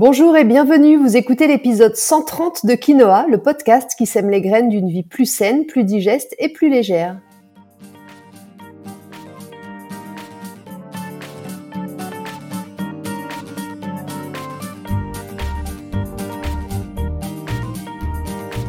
Bonjour 0.00 0.36
et 0.36 0.44
bienvenue, 0.44 0.96
vous 0.96 1.16
écoutez 1.16 1.48
l'épisode 1.48 1.96
130 1.96 2.64
de 2.66 2.74
Quinoa, 2.76 3.26
le 3.28 3.38
podcast 3.38 3.96
qui 3.98 4.06
sème 4.06 4.30
les 4.30 4.40
graines 4.40 4.68
d'une 4.68 4.88
vie 4.88 5.02
plus 5.02 5.26
saine, 5.26 5.66
plus 5.66 5.82
digeste 5.82 6.36
et 6.38 6.50
plus 6.50 6.70
légère. 6.70 7.18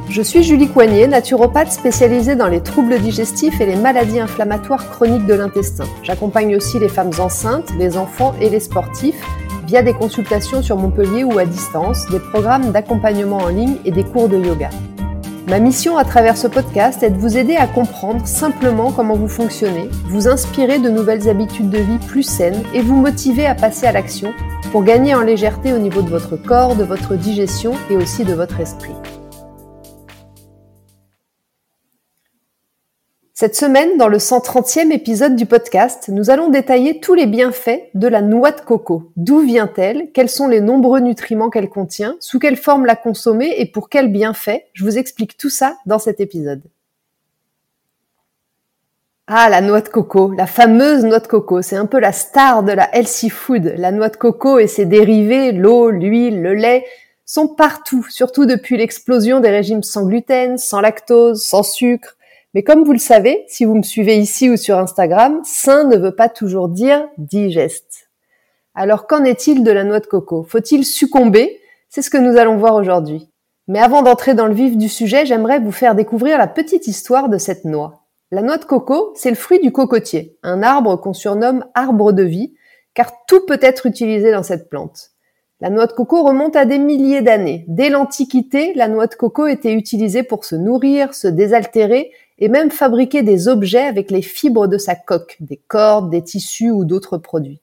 Je 0.09 0.21
suis 0.23 0.41
Julie 0.41 0.68
Coignet, 0.68 1.05
naturopathe 1.05 1.71
spécialisée 1.71 2.36
dans 2.36 2.48
les 2.48 2.64
troubles 2.64 2.98
digestifs 2.98 3.61
et 3.61 3.68
les 3.68 3.75
maladies 3.75 4.20
inflammatoires 4.20 4.89
chroniques 4.89 5.27
de 5.27 5.36
l'intestin. 5.36 5.86
J'accompagne 6.02 6.55
aussi 6.55 6.80
les 6.80 6.89
femmes 6.89 7.11
enceintes, 7.20 7.70
les 7.77 7.98
enfants 7.98 8.34
et 8.41 8.50
les 8.50 8.59
sportifs 8.59 9.23
via 9.70 9.83
des 9.83 9.93
consultations 9.93 10.63
sur 10.63 10.77
Montpellier 10.77 11.23
ou 11.23 11.38
à 11.38 11.45
distance, 11.45 12.07
des 12.09 12.19
programmes 12.19 12.71
d'accompagnement 12.71 13.37
en 13.37 13.50
ligne 13.50 13.75
et 13.86 13.91
des 13.91 14.04
cours 14.04 14.27
de 14.27 14.36
yoga. 14.36 14.71
Ma 15.47 15.60
mission 15.60 15.96
à 15.96 16.04
travers 16.04 16.37
ce 16.37 16.47
podcast 16.47 17.04
est 17.04 17.11
de 17.11 17.19
vous 17.19 17.37
aider 17.37 17.55
à 17.55 17.68
comprendre 17.68 18.25
simplement 18.25 18.91
comment 18.91 19.13
vous 19.13 19.27
fonctionnez, 19.27 19.87
vous 20.05 20.27
inspirer 20.27 20.79
de 20.79 20.89
nouvelles 20.89 21.29
habitudes 21.29 21.69
de 21.69 21.77
vie 21.77 22.00
plus 22.00 22.24
saines 22.24 22.63
et 22.74 22.82
vous 22.82 22.96
motiver 22.96 23.46
à 23.46 23.54
passer 23.54 23.86
à 23.86 23.91
l'action 23.91 24.33
pour 24.71 24.83
gagner 24.83 25.13
en 25.13 25.21
légèreté 25.21 25.71
au 25.71 25.77
niveau 25.77 26.01
de 26.01 26.10
votre 26.10 26.36
corps, 26.36 26.75
de 26.75 26.83
votre 26.83 27.13
digestion 27.13 27.74
et 27.91 27.97
aussi 27.97 28.25
de 28.25 28.33
votre 28.33 28.60
esprit. 28.60 28.96
Cette 33.42 33.56
semaine, 33.56 33.95
dans 33.95 34.09
le 34.09 34.17
130e 34.17 34.92
épisode 34.92 35.38
du 35.38 35.45
podcast, 35.45 36.09
nous 36.09 36.30
allons 36.30 36.50
détailler 36.50 37.00
tous 37.00 37.14
les 37.14 37.25
bienfaits 37.25 37.80
de 37.94 38.09
la 38.09 38.22
noix 38.22 38.52
de 38.52 38.59
coco. 38.59 39.14
D'où 39.16 39.39
vient-elle? 39.39 40.11
Quels 40.11 40.28
sont 40.28 40.50
les 40.50 40.59
nombreux 40.59 41.00
nutriments 41.00 41.50
qu'elle 41.50 41.70
contient? 41.70 42.17
Sous 42.20 42.38
quelle 42.38 42.58
forme 42.58 42.86
la 42.86 42.97
consommer? 42.97 43.56
Et 43.56 43.66
pour 43.66 43.88
quels 43.88 44.11
bienfaits 44.11 44.61
Je 44.73 44.83
vous 44.83 44.97
explique 44.97 45.38
tout 45.38 45.50
ça 45.50 45.78
dans 45.86 46.00
cet 46.00 46.19
épisode. 46.19 46.63
Ah, 49.28 49.47
la 49.47 49.61
noix 49.61 49.80
de 49.80 49.88
coco, 49.88 50.33
la 50.33 50.45
fameuse 50.45 51.06
noix 51.06 51.22
de 51.22 51.28
coco, 51.28 51.61
c'est 51.61 51.78
un 51.78 51.85
peu 51.85 52.02
la 52.02 52.11
star 52.11 52.63
de 52.63 52.73
la 52.73 52.94
healthy 52.94 53.30
food. 53.30 53.73
La 53.78 53.94
noix 53.94 54.09
de 54.09 54.17
coco 54.17 54.59
et 54.59 54.67
ses 54.67 54.85
dérivés, 54.85 55.53
l'eau, 55.53 55.91
l'huile, 55.91 56.41
le 56.41 56.56
lait, 56.56 56.85
sont 57.23 57.47
partout, 57.47 58.06
surtout 58.09 58.45
depuis 58.45 58.75
l'explosion 58.75 59.39
des 59.39 59.50
régimes 59.50 59.83
sans 59.83 60.06
gluten, 60.06 60.58
sans 60.58 60.81
lactose, 60.81 61.41
sans 61.41 61.63
sucre 61.63 62.17
mais 62.53 62.64
comme 62.64 62.83
vous 62.83 62.94
le 62.94 63.00
savez, 63.00 63.45
si 63.47 63.66
vous 63.66 63.75
me 63.75 63.83
suivez 63.83 64.17
ici 64.17 64.50
ou 64.50 64.58
sur 64.58 64.78
Instagram, 64.78 65.42
sain 65.44 65.83
ne 65.83 65.97
veut 65.97 66.16
pas 66.16 66.30
toujours 66.30 66.69
dire 66.69 67.08
digeste. 67.17 68.09
Alors 68.73 69.08
qu'en 69.08 69.23
est-il 69.23 69.64
de 69.64 69.72
la 69.72 69.83
noix 69.83 70.00
de 70.00 70.08
coco? 70.08 70.44
Faut-il 70.44 70.86
succomber? 70.86 71.59
C'est 71.89 72.02
ce 72.02 72.09
que 72.09 72.17
nous 72.17 72.38
allons 72.38 72.58
voir 72.58 72.75
aujourd'hui. 72.75 73.30
Mais 73.67 73.80
avant 73.80 74.02
d'entrer 74.02 74.33
dans 74.33 74.47
le 74.47 74.53
vif 74.53 74.78
du 74.78 74.89
sujet, 74.89 75.25
j'aimerais 75.28 75.59
vous 75.59 75.72
faire 75.72 75.94
découvrir 75.94 76.38
la 76.38 76.47
petite 76.47 76.88
histoire 76.88 77.30
de 77.30 77.38
cette 77.38 77.66
noix. 77.66 78.06
La 78.31 78.41
noix 78.41 78.58
de 78.58 78.66
coco, 78.66 79.11
c'est 79.16 79.30
le 79.30 79.36
fruit 79.36 79.59
du 79.59 79.72
cocotier, 79.72 80.38
un 80.44 80.63
arbre 80.63 80.95
qu'on 80.95 81.13
surnomme 81.13 81.66
arbre 81.75 82.13
de 82.13 82.23
vie, 82.23 82.53
car 82.94 83.11
tout 83.28 83.45
peut 83.45 83.59
être 83.61 83.86
utilisé 83.86 84.31
dans 84.31 84.44
cette 84.44 84.69
plante. 84.69 85.11
La 85.61 85.69
noix 85.69 85.88
de 85.88 85.94
coco 85.94 86.23
remonte 86.23 86.56
à 86.56 86.66
des 86.66 86.80
milliers 86.80 87.22
d'années. 87.22 87.66
Dès 87.67 87.89
l'Antiquité, 87.89 88.73
la 88.75 88.88
noix 88.88 89.08
de 89.08 89.16
coco 89.16 89.45
était 89.45 89.73
utilisée 89.73 90.23
pour 90.23 90.45
se 90.45 90.56
nourrir, 90.56 91.13
se 91.13 91.28
désaltérer 91.28 92.11
et 92.39 92.49
même 92.49 92.71
fabriquer 92.71 93.21
des 93.21 93.47
objets 93.47 93.85
avec 93.85 94.11
les 94.11 94.21
fibres 94.21 94.67
de 94.67 94.77
sa 94.77 94.95
coque, 94.95 95.37
des 95.39 95.59
cordes, 95.67 96.09
des 96.09 96.23
tissus 96.23 96.71
ou 96.71 96.85
d'autres 96.85 97.17
produits. 97.17 97.61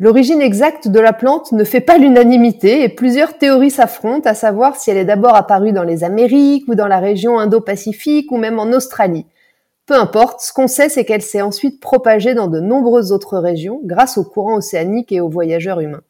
L'origine 0.00 0.42
exacte 0.42 0.88
de 0.88 0.98
la 0.98 1.12
plante 1.12 1.52
ne 1.52 1.62
fait 1.62 1.80
pas 1.80 1.98
l'unanimité 1.98 2.82
et 2.82 2.88
plusieurs 2.88 3.38
théories 3.38 3.70
s'affrontent 3.70 4.28
à 4.28 4.34
savoir 4.34 4.74
si 4.76 4.90
elle 4.90 4.96
est 4.96 5.04
d'abord 5.04 5.36
apparue 5.36 5.72
dans 5.72 5.84
les 5.84 6.02
Amériques 6.02 6.66
ou 6.66 6.74
dans 6.74 6.88
la 6.88 6.98
région 6.98 7.38
Indo-Pacifique 7.38 8.32
ou 8.32 8.36
même 8.36 8.58
en 8.58 8.72
Australie. 8.72 9.26
Peu 9.86 9.94
importe, 9.94 10.40
ce 10.40 10.52
qu'on 10.52 10.66
sait 10.66 10.88
c'est 10.88 11.04
qu'elle 11.04 11.22
s'est 11.22 11.42
ensuite 11.42 11.80
propagée 11.80 12.34
dans 12.34 12.48
de 12.48 12.58
nombreuses 12.58 13.12
autres 13.12 13.38
régions 13.38 13.80
grâce 13.84 14.18
aux 14.18 14.24
courants 14.24 14.56
océaniques 14.56 15.12
et 15.12 15.20
aux 15.20 15.28
voyageurs 15.28 15.80
humains. 15.80 16.02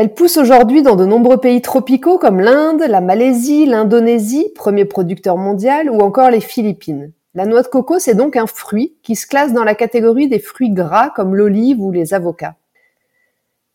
Elle 0.00 0.14
pousse 0.14 0.38
aujourd'hui 0.38 0.80
dans 0.80 0.96
de 0.96 1.04
nombreux 1.04 1.36
pays 1.36 1.60
tropicaux 1.60 2.16
comme 2.16 2.40
l'Inde, 2.40 2.82
la 2.88 3.02
Malaisie, 3.02 3.66
l'Indonésie, 3.66 4.50
premier 4.54 4.86
producteur 4.86 5.36
mondial, 5.36 5.90
ou 5.90 6.00
encore 6.00 6.30
les 6.30 6.40
Philippines. 6.40 7.12
La 7.34 7.44
noix 7.44 7.60
de 7.60 7.68
coco, 7.68 7.98
c'est 7.98 8.14
donc 8.14 8.34
un 8.34 8.46
fruit 8.46 8.96
qui 9.02 9.14
se 9.14 9.26
classe 9.26 9.52
dans 9.52 9.62
la 9.62 9.74
catégorie 9.74 10.26
des 10.26 10.38
fruits 10.38 10.70
gras 10.70 11.10
comme 11.10 11.36
l'olive 11.36 11.82
ou 11.82 11.92
les 11.92 12.14
avocats. 12.14 12.54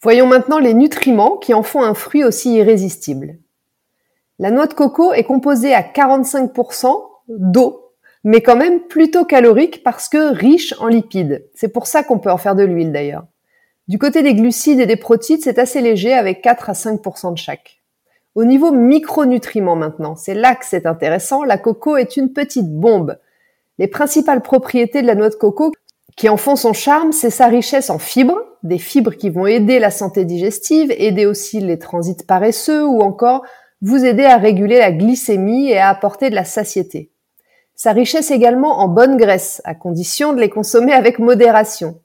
Voyons 0.02 0.26
maintenant 0.26 0.58
les 0.58 0.74
nutriments 0.74 1.38
qui 1.38 1.54
en 1.54 1.62
font 1.62 1.84
un 1.84 1.94
fruit 1.94 2.24
aussi 2.24 2.56
irrésistible. 2.56 3.38
La 4.40 4.50
noix 4.50 4.66
de 4.66 4.74
coco 4.74 5.14
est 5.14 5.26
composée 5.26 5.76
à 5.76 5.84
45% 5.84 7.04
d'eau, 7.28 7.92
mais 8.24 8.42
quand 8.42 8.56
même 8.56 8.80
plutôt 8.88 9.26
calorique 9.26 9.84
parce 9.84 10.10
que 10.10 10.34
riche 10.34 10.74
en 10.80 10.88
lipides. 10.88 11.48
C'est 11.54 11.72
pour 11.72 11.86
ça 11.86 12.02
qu'on 12.02 12.18
peut 12.18 12.32
en 12.32 12.38
faire 12.38 12.56
de 12.56 12.64
l'huile 12.64 12.92
d'ailleurs. 12.92 13.28
Du 13.88 14.00
côté 14.00 14.24
des 14.24 14.34
glucides 14.34 14.80
et 14.80 14.88
des 14.88 14.96
protides, 14.96 15.42
c'est 15.44 15.60
assez 15.60 15.80
léger 15.80 16.14
avec 16.14 16.42
4 16.42 16.72
à 16.72 16.74
5% 16.74 17.34
de 17.34 17.38
chaque. 17.38 17.84
Au 18.34 18.44
niveau 18.44 18.72
micronutriments 18.72 19.76
maintenant, 19.76 20.16
c'est 20.16 20.34
là 20.34 20.56
que 20.56 20.66
c'est 20.66 20.88
intéressant, 20.88 21.44
la 21.44 21.60
coco 21.60 21.96
est 21.96 22.18
une 22.18 22.34
petite 22.34 22.74
bombe. 22.74 23.20
Les 23.78 23.88
principales 23.88 24.42
propriétés 24.42 25.04
de 25.04 25.08
la 25.08 25.14
noix 25.14 25.30
de 25.30 25.36
coco 25.36 25.72
qui 26.18 26.30
en 26.30 26.38
font 26.38 26.56
son 26.56 26.74
charme, 26.74 27.12
c'est 27.12 27.30
sa 27.30 27.46
richesse 27.46 27.92
en 27.92 28.00
fibres, 28.00 28.40
des 28.64 28.80
fibres 28.80 29.14
qui 29.14 29.30
vont 29.30 29.46
aider 29.46 29.78
la 29.78 29.92
santé 29.92 30.26
digestive, 30.26 30.92
aider 30.98 31.28
aussi 31.28 31.60
les 31.60 31.78
transits 31.78 32.26
paresseux 32.28 32.84
ou 32.84 33.02
encore 33.02 33.46
vous 33.82 34.04
aider 34.04 34.26
à 34.26 34.38
réguler 34.38 34.80
la 34.80 34.92
glycémie 34.92 35.70
et 35.70 35.78
à 35.78 35.90
apporter 35.90 36.32
de 36.32 36.36
la 36.36 36.46
satiété. 36.46 37.12
Sa 37.76 37.92
richesse 37.92 38.32
également 38.32 38.80
en 38.80 38.88
bonnes 38.88 39.18
graisses, 39.18 39.62
à 39.64 39.76
condition 39.76 40.34
de 40.34 40.40
les 40.40 40.50
consommer 40.50 40.94
avec 40.94 41.20
modération 41.20 42.00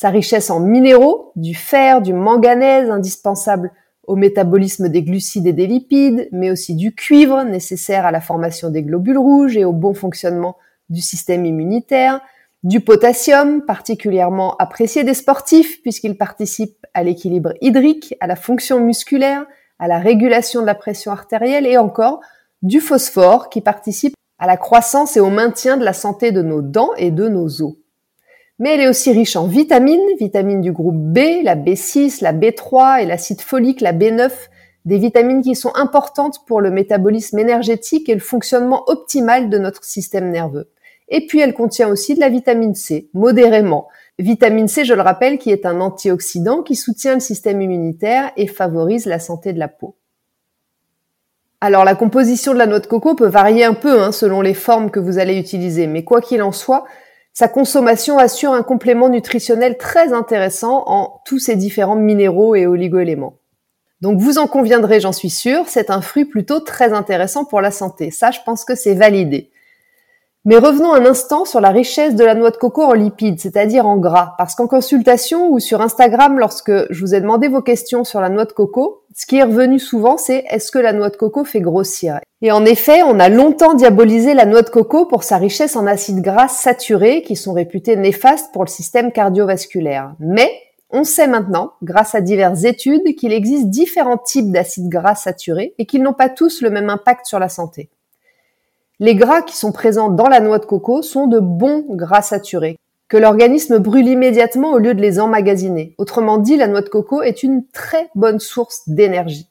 sa 0.00 0.08
richesse 0.08 0.48
en 0.48 0.60
minéraux, 0.60 1.30
du 1.36 1.54
fer, 1.54 2.00
du 2.00 2.14
manganèse 2.14 2.88
indispensable 2.88 3.70
au 4.06 4.16
métabolisme 4.16 4.88
des 4.88 5.02
glucides 5.02 5.46
et 5.46 5.52
des 5.52 5.66
lipides, 5.66 6.26
mais 6.32 6.50
aussi 6.50 6.74
du 6.74 6.94
cuivre 6.94 7.42
nécessaire 7.44 8.06
à 8.06 8.10
la 8.10 8.22
formation 8.22 8.70
des 8.70 8.82
globules 8.82 9.18
rouges 9.18 9.58
et 9.58 9.66
au 9.66 9.74
bon 9.74 9.92
fonctionnement 9.92 10.56
du 10.88 11.02
système 11.02 11.44
immunitaire, 11.44 12.22
du 12.62 12.80
potassium, 12.80 13.60
particulièrement 13.66 14.56
apprécié 14.56 15.04
des 15.04 15.12
sportifs 15.12 15.82
puisqu'il 15.82 16.16
participe 16.16 16.86
à 16.94 17.02
l'équilibre 17.02 17.52
hydrique, 17.60 18.14
à 18.20 18.26
la 18.26 18.36
fonction 18.36 18.80
musculaire, 18.80 19.44
à 19.78 19.86
la 19.86 19.98
régulation 19.98 20.62
de 20.62 20.66
la 20.66 20.74
pression 20.74 21.12
artérielle 21.12 21.66
et 21.66 21.76
encore 21.76 22.20
du 22.62 22.80
phosphore 22.80 23.50
qui 23.50 23.60
participe 23.60 24.14
à 24.38 24.46
la 24.46 24.56
croissance 24.56 25.18
et 25.18 25.20
au 25.20 25.28
maintien 25.28 25.76
de 25.76 25.84
la 25.84 25.92
santé 25.92 26.32
de 26.32 26.40
nos 26.40 26.62
dents 26.62 26.94
et 26.96 27.10
de 27.10 27.28
nos 27.28 27.60
os 27.60 27.74
mais 28.60 28.74
elle 28.74 28.82
est 28.82 28.88
aussi 28.88 29.10
riche 29.10 29.36
en 29.36 29.46
vitamines, 29.46 29.98
vitamines 30.18 30.60
du 30.60 30.70
groupe 30.70 30.98
B, 30.98 31.42
la 31.42 31.56
B6, 31.56 32.22
la 32.22 32.34
B3 32.34 33.02
et 33.02 33.06
l'acide 33.06 33.40
folique, 33.40 33.80
la 33.80 33.94
B9, 33.94 34.30
des 34.84 34.98
vitamines 34.98 35.42
qui 35.42 35.54
sont 35.54 35.72
importantes 35.74 36.44
pour 36.46 36.60
le 36.60 36.70
métabolisme 36.70 37.38
énergétique 37.38 38.10
et 38.10 38.14
le 38.14 38.20
fonctionnement 38.20 38.84
optimal 38.86 39.48
de 39.48 39.56
notre 39.56 39.82
système 39.82 40.30
nerveux. 40.30 40.68
Et 41.08 41.26
puis 41.26 41.40
elle 41.40 41.54
contient 41.54 41.88
aussi 41.88 42.14
de 42.14 42.20
la 42.20 42.28
vitamine 42.28 42.74
C, 42.74 43.08
modérément. 43.14 43.88
Vitamine 44.18 44.68
C, 44.68 44.84
je 44.84 44.92
le 44.92 45.00
rappelle, 45.00 45.38
qui 45.38 45.50
est 45.50 45.64
un 45.64 45.80
antioxydant 45.80 46.62
qui 46.62 46.76
soutient 46.76 47.14
le 47.14 47.20
système 47.20 47.62
immunitaire 47.62 48.30
et 48.36 48.46
favorise 48.46 49.06
la 49.06 49.20
santé 49.20 49.54
de 49.54 49.58
la 49.58 49.68
peau. 49.68 49.96
Alors 51.62 51.86
la 51.86 51.94
composition 51.94 52.52
de 52.52 52.58
la 52.58 52.66
noix 52.66 52.80
de 52.80 52.86
coco 52.86 53.14
peut 53.14 53.26
varier 53.26 53.64
un 53.64 53.74
peu 53.74 54.02
hein, 54.02 54.12
selon 54.12 54.42
les 54.42 54.54
formes 54.54 54.90
que 54.90 55.00
vous 55.00 55.18
allez 55.18 55.38
utiliser, 55.38 55.86
mais 55.86 56.04
quoi 56.04 56.20
qu'il 56.20 56.42
en 56.42 56.52
soit, 56.52 56.84
sa 57.32 57.48
consommation 57.48 58.18
assure 58.18 58.52
un 58.52 58.62
complément 58.62 59.08
nutritionnel 59.08 59.78
très 59.78 60.12
intéressant 60.12 60.84
en 60.86 61.20
tous 61.24 61.38
ces 61.38 61.56
différents 61.56 61.96
minéraux 61.96 62.54
et 62.54 62.66
oligoéléments. 62.66 63.36
Donc 64.00 64.18
vous 64.18 64.38
en 64.38 64.46
conviendrez, 64.46 65.00
j'en 65.00 65.12
suis 65.12 65.30
sûre, 65.30 65.64
c'est 65.68 65.90
un 65.90 66.00
fruit 66.00 66.24
plutôt 66.24 66.60
très 66.60 66.92
intéressant 66.92 67.44
pour 67.44 67.60
la 67.60 67.70
santé. 67.70 68.10
Ça, 68.10 68.30
je 68.30 68.40
pense 68.44 68.64
que 68.64 68.74
c'est 68.74 68.94
validé. 68.94 69.50
Mais 70.46 70.56
revenons 70.56 70.94
un 70.94 71.04
instant 71.04 71.44
sur 71.44 71.60
la 71.60 71.68
richesse 71.68 72.14
de 72.14 72.24
la 72.24 72.34
noix 72.34 72.50
de 72.50 72.56
coco 72.56 72.82
en 72.82 72.94
lipides, 72.94 73.38
c'est-à-dire 73.38 73.86
en 73.86 73.98
gras, 73.98 74.32
parce 74.38 74.54
qu'en 74.54 74.66
consultation 74.66 75.50
ou 75.50 75.60
sur 75.60 75.82
Instagram, 75.82 76.38
lorsque 76.38 76.72
je 76.90 77.00
vous 77.04 77.14
ai 77.14 77.20
demandé 77.20 77.48
vos 77.48 77.60
questions 77.60 78.04
sur 78.04 78.22
la 78.22 78.30
noix 78.30 78.46
de 78.46 78.52
coco, 78.52 79.02
ce 79.14 79.26
qui 79.26 79.36
est 79.36 79.42
revenu 79.42 79.78
souvent, 79.78 80.16
c'est 80.16 80.46
est-ce 80.48 80.70
que 80.70 80.78
la 80.78 80.94
noix 80.94 81.10
de 81.10 81.16
coco 81.18 81.44
fait 81.44 81.60
grossir? 81.60 82.20
Et 82.40 82.52
en 82.52 82.64
effet, 82.64 83.02
on 83.02 83.20
a 83.20 83.28
longtemps 83.28 83.74
diabolisé 83.74 84.32
la 84.32 84.46
noix 84.46 84.62
de 84.62 84.70
coco 84.70 85.04
pour 85.04 85.24
sa 85.24 85.36
richesse 85.36 85.76
en 85.76 85.86
acides 85.86 86.22
gras 86.22 86.48
saturés, 86.48 87.20
qui 87.20 87.36
sont 87.36 87.52
réputés 87.52 87.96
néfastes 87.96 88.50
pour 88.54 88.64
le 88.64 88.70
système 88.70 89.12
cardiovasculaire. 89.12 90.14
Mais 90.20 90.50
on 90.88 91.04
sait 91.04 91.28
maintenant, 91.28 91.72
grâce 91.82 92.14
à 92.14 92.22
diverses 92.22 92.64
études, 92.64 93.14
qu'il 93.14 93.34
existe 93.34 93.68
différents 93.68 94.16
types 94.16 94.50
d'acides 94.50 94.88
gras 94.88 95.16
saturés 95.16 95.74
et 95.76 95.84
qu'ils 95.84 96.02
n'ont 96.02 96.14
pas 96.14 96.30
tous 96.30 96.62
le 96.62 96.70
même 96.70 96.88
impact 96.88 97.26
sur 97.26 97.38
la 97.38 97.50
santé. 97.50 97.90
Les 99.02 99.14
gras 99.14 99.40
qui 99.40 99.56
sont 99.56 99.72
présents 99.72 100.10
dans 100.10 100.28
la 100.28 100.40
noix 100.40 100.58
de 100.58 100.66
coco 100.66 101.00
sont 101.00 101.26
de 101.26 101.40
bons 101.40 101.86
gras 101.88 102.20
saturés. 102.22 102.76
que 103.08 103.16
l'organisme 103.16 103.78
brûle 103.78 104.06
immédiatement 104.06 104.70
au 104.70 104.78
lieu 104.78 104.94
de 104.94 105.00
les 105.00 105.18
emmagasiner. 105.18 105.96
Autrement 105.98 106.38
dit, 106.38 106.56
la 106.56 106.68
noix 106.68 106.80
de 106.80 106.88
coco 106.88 107.22
est 107.22 107.42
une 107.42 107.66
très 107.72 108.08
bonne 108.14 108.38
source 108.38 108.88
d'énergie. 108.88 109.48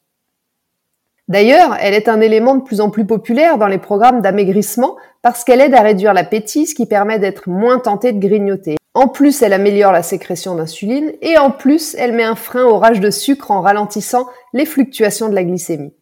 D'ailleurs, 1.27 1.75
elle 1.81 1.93
est 1.93 2.07
un 2.07 2.21
élément 2.21 2.55
de 2.55 2.63
plus 2.63 2.79
en 2.79 2.89
plus 2.89 3.05
populaire 3.05 3.57
dans 3.57 3.67
les 3.67 3.77
programmes 3.77 4.21
d'amaigrissement 4.21 4.95
parce 5.21 5.43
qu'elle 5.43 5.59
aide 5.59 5.73
à 5.73 5.81
réduire 5.81 6.13
l'appétit, 6.13 6.67
ce 6.67 6.73
qui 6.75 6.85
permet 6.85 7.19
d'être 7.19 7.49
moins 7.49 7.79
tenté 7.79 8.13
de 8.13 8.25
grignoter. 8.25 8.77
En 8.93 9.09
plus, 9.09 9.41
elle 9.41 9.51
améliore 9.51 9.91
la 9.91 10.03
sécrétion 10.03 10.55
d'insuline 10.55 11.11
et 11.21 11.37
en 11.37 11.51
plus, 11.51 11.95
elle 11.95 12.13
met 12.13 12.23
un 12.23 12.35
frein 12.35 12.63
au 12.63 12.77
rage 12.77 13.01
de 13.01 13.11
sucre 13.11 13.51
en 13.51 13.59
ralentissant 13.59 14.27
les 14.53 14.65
fluctuations 14.65 15.27
de 15.27 15.35
la 15.35 15.43
glycémie. 15.43 15.93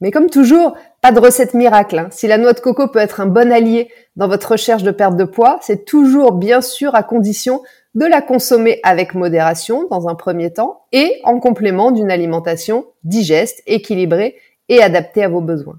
Mais 0.00 0.10
comme 0.10 0.30
toujours, 0.30 0.76
pas 1.00 1.12
de 1.12 1.20
recette 1.20 1.54
miracle. 1.54 1.98
Hein. 1.98 2.08
Si 2.10 2.26
la 2.26 2.38
noix 2.38 2.52
de 2.52 2.60
coco 2.60 2.88
peut 2.88 2.98
être 2.98 3.20
un 3.20 3.26
bon 3.26 3.52
allié 3.52 3.90
dans 4.16 4.28
votre 4.28 4.52
recherche 4.52 4.82
de 4.82 4.90
perte 4.90 5.16
de 5.16 5.24
poids, 5.24 5.58
c'est 5.62 5.84
toujours 5.84 6.32
bien 6.32 6.60
sûr 6.60 6.94
à 6.94 7.02
condition 7.02 7.62
de 7.94 8.04
la 8.04 8.20
consommer 8.20 8.80
avec 8.82 9.14
modération 9.14 9.86
dans 9.90 10.08
un 10.08 10.14
premier 10.14 10.52
temps 10.52 10.82
et 10.92 11.20
en 11.24 11.40
complément 11.40 11.90
d'une 11.90 12.10
alimentation 12.10 12.86
digeste, 13.04 13.62
équilibrée 13.66 14.36
et 14.68 14.82
adaptée 14.82 15.24
à 15.24 15.28
vos 15.28 15.40
besoins. 15.40 15.78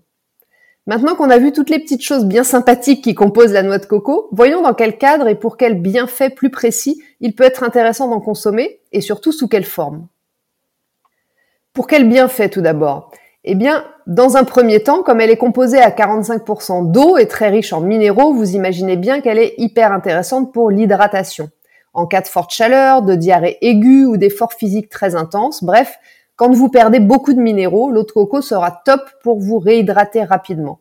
Maintenant 0.88 1.16
qu'on 1.16 1.30
a 1.30 1.38
vu 1.38 1.52
toutes 1.52 1.70
les 1.70 1.80
petites 1.80 2.02
choses 2.02 2.26
bien 2.26 2.44
sympathiques 2.44 3.04
qui 3.04 3.14
composent 3.14 3.54
la 3.54 3.62
noix 3.62 3.78
de 3.78 3.86
coco, 3.86 4.28
voyons 4.32 4.64
dans 4.64 4.74
quel 4.74 4.98
cadre 4.98 5.28
et 5.28 5.36
pour 5.36 5.56
quel 5.56 5.80
bienfait 5.80 6.32
plus 6.32 6.50
précis 6.50 7.04
il 7.20 7.36
peut 7.36 7.44
être 7.44 7.64
intéressant 7.64 8.08
d'en 8.08 8.20
consommer 8.20 8.80
et 8.92 9.02
surtout 9.02 9.32
sous 9.32 9.48
quelle 9.48 9.66
forme. 9.66 10.08
Pour 11.74 11.86
quel 11.86 12.10
bienfait 12.10 12.50
tout 12.50 12.62
d'abord? 12.62 13.12
Eh 13.46 13.56
bien, 13.56 13.86
dans 14.06 14.36
un 14.36 14.44
premier 14.44 14.84
temps, 14.84 15.02
comme 15.02 15.22
elle 15.22 15.30
est 15.30 15.38
composée 15.38 15.80
à 15.80 15.92
45% 15.92 16.92
d'eau 16.92 17.18
et 17.18 17.28
très 17.28 17.50
riche 17.50 17.72
en 17.72 17.80
minéraux, 17.80 18.34
vous 18.34 18.56
imaginez 18.56 18.98
bien 18.98 19.22
qu'elle 19.22 19.40
est 19.40 19.54
hyper 19.58 19.94
intéressante 19.94 20.52
pour 20.54 20.70
l'hydratation. 20.70 21.50
En 21.94 22.06
cas 22.06 22.22
de 22.22 22.28
forte 22.28 22.52
chaleur, 22.52 23.02
de 23.02 23.16
diarrhée 23.16 23.58
aiguë 23.62 24.06
ou 24.06 24.18
d'efforts 24.18 24.54
physiques 24.54 24.90
très 24.90 25.16
intenses, 25.16 25.64
bref, 25.64 26.00
quand 26.36 26.52
vous 26.52 26.70
perdez 26.70 27.00
beaucoup 27.00 27.34
de 27.34 27.40
minéraux, 27.40 27.92
l'eau 27.92 28.04
de 28.04 28.12
coco 28.12 28.42
sera 28.42 28.72
top 28.86 29.02
pour 29.24 29.40
vous 29.40 29.60
réhydrater 29.60 30.24
rapidement. 30.24 30.80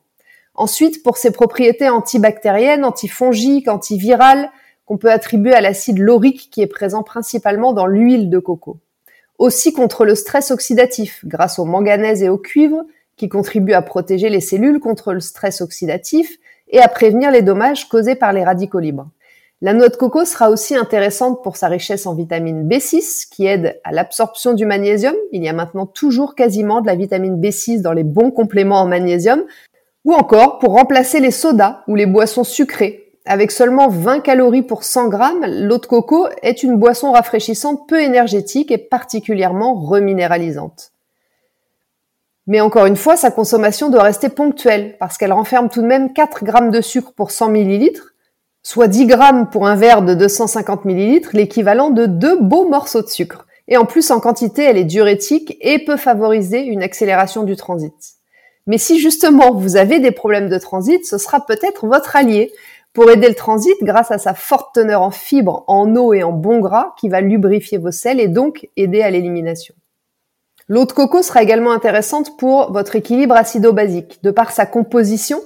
Ensuite, 0.54 1.04
pour 1.04 1.16
ses 1.16 1.30
propriétés 1.30 1.88
antibactériennes, 1.88 2.84
antifongiques, 2.84 3.68
antivirales, 3.68 4.50
qu'on 4.84 4.98
peut 4.98 5.12
attribuer 5.12 5.54
à 5.54 5.60
l'acide 5.60 5.98
laurique 5.98 6.48
qui 6.50 6.62
est 6.62 6.66
présent 6.66 7.02
principalement 7.02 7.72
dans 7.72 7.86
l'huile 7.86 8.30
de 8.30 8.38
coco 8.38 8.78
aussi 9.38 9.72
contre 9.72 10.04
le 10.04 10.14
stress 10.14 10.50
oxydatif 10.50 11.24
grâce 11.24 11.58
au 11.58 11.64
manganèse 11.64 12.22
et 12.22 12.28
au 12.28 12.38
cuivre 12.38 12.82
qui 13.16 13.28
contribuent 13.28 13.72
à 13.72 13.82
protéger 13.82 14.28
les 14.28 14.40
cellules 14.40 14.80
contre 14.80 15.12
le 15.12 15.20
stress 15.20 15.60
oxydatif 15.60 16.38
et 16.68 16.80
à 16.80 16.88
prévenir 16.88 17.30
les 17.30 17.42
dommages 17.42 17.88
causés 17.88 18.14
par 18.14 18.32
les 18.32 18.44
radicaux 18.44 18.78
libres. 18.78 19.08
La 19.60 19.72
noix 19.72 19.88
de 19.88 19.96
coco 19.96 20.24
sera 20.24 20.50
aussi 20.50 20.76
intéressante 20.76 21.42
pour 21.42 21.56
sa 21.56 21.66
richesse 21.66 22.06
en 22.06 22.14
vitamine 22.14 22.68
B6 22.68 23.28
qui 23.28 23.44
aide 23.46 23.80
à 23.82 23.90
l'absorption 23.90 24.54
du 24.54 24.66
magnésium. 24.66 25.16
Il 25.32 25.42
y 25.42 25.48
a 25.48 25.52
maintenant 25.52 25.86
toujours 25.86 26.36
quasiment 26.36 26.80
de 26.80 26.86
la 26.86 26.94
vitamine 26.94 27.40
B6 27.40 27.80
dans 27.80 27.92
les 27.92 28.04
bons 28.04 28.30
compléments 28.30 28.80
en 28.80 28.86
magnésium 28.86 29.42
ou 30.04 30.14
encore 30.14 30.60
pour 30.60 30.74
remplacer 30.74 31.18
les 31.18 31.32
sodas 31.32 31.82
ou 31.88 31.96
les 31.96 32.06
boissons 32.06 32.44
sucrées 32.44 33.07
avec 33.28 33.50
seulement 33.50 33.88
20 33.88 34.20
calories 34.20 34.62
pour 34.62 34.84
100 34.84 35.08
grammes, 35.08 35.44
l'eau 35.46 35.76
de 35.76 35.84
coco 35.84 36.28
est 36.42 36.62
une 36.62 36.76
boisson 36.76 37.12
rafraîchissante 37.12 37.86
peu 37.86 38.00
énergétique 38.00 38.70
et 38.70 38.78
particulièrement 38.78 39.74
reminéralisante. 39.74 40.92
Mais 42.46 42.62
encore 42.62 42.86
une 42.86 42.96
fois, 42.96 43.18
sa 43.18 43.30
consommation 43.30 43.90
doit 43.90 44.02
rester 44.02 44.30
ponctuelle 44.30 44.96
parce 44.98 45.18
qu'elle 45.18 45.34
renferme 45.34 45.68
tout 45.68 45.82
de 45.82 45.86
même 45.86 46.14
4 46.14 46.42
grammes 46.42 46.70
de 46.70 46.80
sucre 46.80 47.12
pour 47.12 47.30
100 47.30 47.50
millilitres, 47.50 48.14
soit 48.62 48.88
10 48.88 49.04
grammes 49.04 49.50
pour 49.50 49.66
un 49.66 49.76
verre 49.76 50.00
de 50.00 50.14
250 50.14 50.86
millilitres, 50.86 51.30
l'équivalent 51.34 51.90
de 51.90 52.06
deux 52.06 52.40
beaux 52.40 52.66
morceaux 52.66 53.02
de 53.02 53.08
sucre. 53.08 53.46
Et 53.68 53.76
en 53.76 53.84
plus, 53.84 54.10
en 54.10 54.20
quantité, 54.20 54.62
elle 54.62 54.78
est 54.78 54.84
diurétique 54.84 55.58
et 55.60 55.84
peut 55.84 55.98
favoriser 55.98 56.62
une 56.62 56.82
accélération 56.82 57.42
du 57.42 57.56
transit. 57.56 57.92
Mais 58.66 58.78
si 58.78 58.98
justement 58.98 59.52
vous 59.52 59.76
avez 59.76 60.00
des 60.00 60.12
problèmes 60.12 60.48
de 60.48 60.58
transit, 60.58 61.04
ce 61.04 61.18
sera 61.18 61.44
peut-être 61.44 61.86
votre 61.86 62.16
allié 62.16 62.52
pour 62.98 63.12
aider 63.12 63.28
le 63.28 63.36
transit 63.36 63.76
grâce 63.80 64.10
à 64.10 64.18
sa 64.18 64.34
forte 64.34 64.74
teneur 64.74 65.02
en 65.02 65.12
fibres, 65.12 65.62
en 65.68 65.94
eau 65.94 66.12
et 66.14 66.24
en 66.24 66.32
bons 66.32 66.58
gras 66.58 66.94
qui 66.98 67.08
va 67.08 67.20
lubrifier 67.20 67.78
vos 67.78 67.92
selles 67.92 68.18
et 68.18 68.26
donc 68.26 68.68
aider 68.76 69.02
à 69.02 69.10
l'élimination. 69.10 69.72
L'eau 70.66 70.84
de 70.84 70.90
coco 70.90 71.22
sera 71.22 71.40
également 71.40 71.70
intéressante 71.70 72.36
pour 72.38 72.72
votre 72.72 72.96
équilibre 72.96 73.36
acido-basique. 73.36 74.18
De 74.24 74.32
par 74.32 74.50
sa 74.50 74.66
composition, 74.66 75.40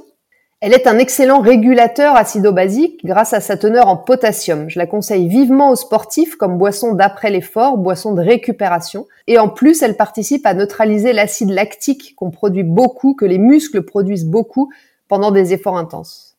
elle 0.63 0.73
est 0.73 0.87
un 0.87 0.97
excellent 0.97 1.43
régulateur 1.43 2.17
acido-basique 2.17 3.05
grâce 3.05 3.35
à 3.35 3.41
sa 3.41 3.59
teneur 3.59 3.87
en 3.87 3.99
potassium. 3.99 4.71
Je 4.71 4.79
la 4.79 4.87
conseille 4.87 5.29
vivement 5.29 5.73
aux 5.73 5.77
sportifs 5.77 6.37
comme 6.37 6.57
boisson 6.57 6.95
d'après 6.95 7.29
l'effort, 7.29 7.77
boisson 7.77 8.15
de 8.15 8.23
récupération. 8.23 9.07
Et 9.27 9.39
en 9.39 9.51
plus, 9.51 9.83
elle 9.83 9.99
participe 9.99 10.47
à 10.47 10.55
neutraliser 10.55 11.13
l'acide 11.13 11.51
lactique 11.51 12.15
qu'on 12.17 12.31
produit 12.31 12.65
beaucoup, 12.65 13.13
que 13.13 13.27
les 13.27 13.37
muscles 13.37 13.83
produisent 13.83 14.25
beaucoup 14.25 14.73
pendant 15.07 15.33
des 15.33 15.53
efforts 15.53 15.77
intenses. 15.77 16.32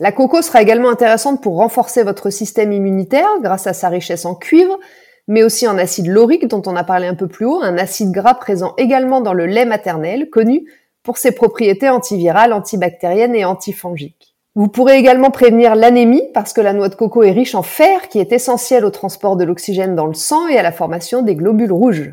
La 0.00 0.12
coco 0.12 0.42
sera 0.42 0.62
également 0.62 0.90
intéressante 0.90 1.42
pour 1.42 1.56
renforcer 1.56 2.04
votre 2.04 2.30
système 2.30 2.72
immunitaire 2.72 3.28
grâce 3.42 3.66
à 3.66 3.72
sa 3.72 3.88
richesse 3.88 4.24
en 4.24 4.36
cuivre, 4.36 4.78
mais 5.26 5.42
aussi 5.42 5.66
en 5.66 5.76
acide 5.76 6.06
laurique 6.06 6.46
dont 6.46 6.62
on 6.66 6.76
a 6.76 6.84
parlé 6.84 7.08
un 7.08 7.14
peu 7.14 7.26
plus 7.26 7.46
haut, 7.46 7.60
un 7.62 7.76
acide 7.76 8.12
gras 8.12 8.34
présent 8.34 8.74
également 8.78 9.20
dans 9.20 9.32
le 9.32 9.46
lait 9.46 9.64
maternel, 9.64 10.30
connu 10.30 10.66
pour 11.02 11.18
ses 11.18 11.32
propriétés 11.32 11.88
antivirales, 11.88 12.52
antibactériennes 12.52 13.34
et 13.34 13.44
antifongiques. 13.44 14.36
Vous 14.54 14.68
pourrez 14.68 14.98
également 14.98 15.30
prévenir 15.30 15.74
l'anémie 15.74 16.30
parce 16.32 16.52
que 16.52 16.60
la 16.60 16.72
noix 16.72 16.88
de 16.88 16.94
coco 16.94 17.24
est 17.24 17.32
riche 17.32 17.54
en 17.56 17.62
fer 17.62 18.08
qui 18.08 18.20
est 18.20 18.32
essentiel 18.32 18.84
au 18.84 18.90
transport 18.90 19.36
de 19.36 19.44
l'oxygène 19.44 19.96
dans 19.96 20.06
le 20.06 20.14
sang 20.14 20.46
et 20.46 20.58
à 20.58 20.62
la 20.62 20.72
formation 20.72 21.22
des 21.22 21.34
globules 21.34 21.72
rouges. 21.72 22.12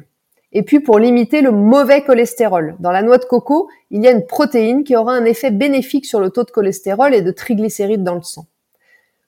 Et 0.57 0.63
puis 0.63 0.79
pour 0.79 0.99
limiter 0.99 1.41
le 1.41 1.51
mauvais 1.51 2.01
cholestérol. 2.01 2.77
Dans 2.79 2.93
la 2.93 3.01
noix 3.01 3.17
de 3.17 3.25
coco, 3.25 3.67
il 3.91 4.01
y 4.01 4.07
a 4.07 4.11
une 4.11 4.25
protéine 4.25 4.85
qui 4.85 4.95
aura 4.95 5.11
un 5.11 5.25
effet 5.25 5.51
bénéfique 5.51 6.05
sur 6.05 6.21
le 6.21 6.29
taux 6.29 6.45
de 6.45 6.49
cholestérol 6.49 7.13
et 7.13 7.21
de 7.21 7.31
triglycérides 7.31 8.05
dans 8.05 8.15
le 8.15 8.23
sang. 8.23 8.45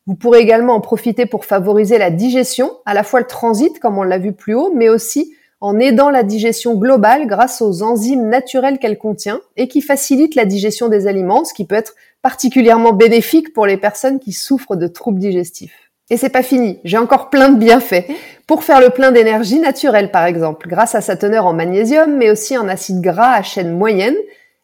Vous 0.05 0.15
pourrez 0.15 0.39
également 0.39 0.73
en 0.73 0.79
profiter 0.79 1.25
pour 1.25 1.43
favoriser 1.43 1.97
la 1.97 2.11
digestion, 2.11 2.71
à 2.85 2.93
la 2.93 3.03
fois 3.03 3.19
le 3.19 3.25
transit, 3.25 3.77
comme 3.79 3.97
on 3.97 4.03
l'a 4.03 4.19
vu 4.19 4.31
plus 4.31 4.55
haut, 4.55 4.71
mais 4.73 4.87
aussi 4.87 5.33
en 5.59 5.77
aidant 5.79 6.09
la 6.09 6.23
digestion 6.23 6.75
globale 6.75 7.27
grâce 7.27 7.61
aux 7.61 7.83
enzymes 7.83 8.29
naturelles 8.29 8.79
qu'elle 8.79 8.97
contient 8.97 9.41
et 9.57 9.67
qui 9.67 9.81
facilitent 9.81 10.35
la 10.35 10.45
digestion 10.45 10.87
des 10.87 11.07
aliments, 11.07 11.43
ce 11.43 11.53
qui 11.53 11.65
peut 11.65 11.75
être 11.75 11.95
particulièrement 12.21 12.93
bénéfique 12.93 13.51
pour 13.51 13.65
les 13.65 13.77
personnes 13.77 14.21
qui 14.21 14.31
souffrent 14.31 14.77
de 14.77 14.87
troubles 14.87 15.19
digestifs. 15.19 15.86
Et 16.09 16.15
c'est 16.15 16.29
pas 16.29 16.43
fini, 16.43 16.79
j'ai 16.85 16.97
encore 16.97 17.29
plein 17.29 17.49
de 17.49 17.59
bienfaits. 17.59 18.05
Pour 18.47 18.63
faire 18.63 18.79
le 18.79 18.91
plein 18.91 19.11
d'énergie 19.11 19.59
naturelle 19.59 20.09
par 20.09 20.25
exemple, 20.25 20.69
grâce 20.69 20.95
à 20.95 21.01
sa 21.01 21.17
teneur 21.17 21.45
en 21.45 21.53
magnésium, 21.53 22.15
mais 22.15 22.31
aussi 22.31 22.57
en 22.57 22.69
acide 22.69 23.01
gras 23.01 23.33
à 23.33 23.43
chaîne 23.43 23.73
moyenne, 23.73 24.15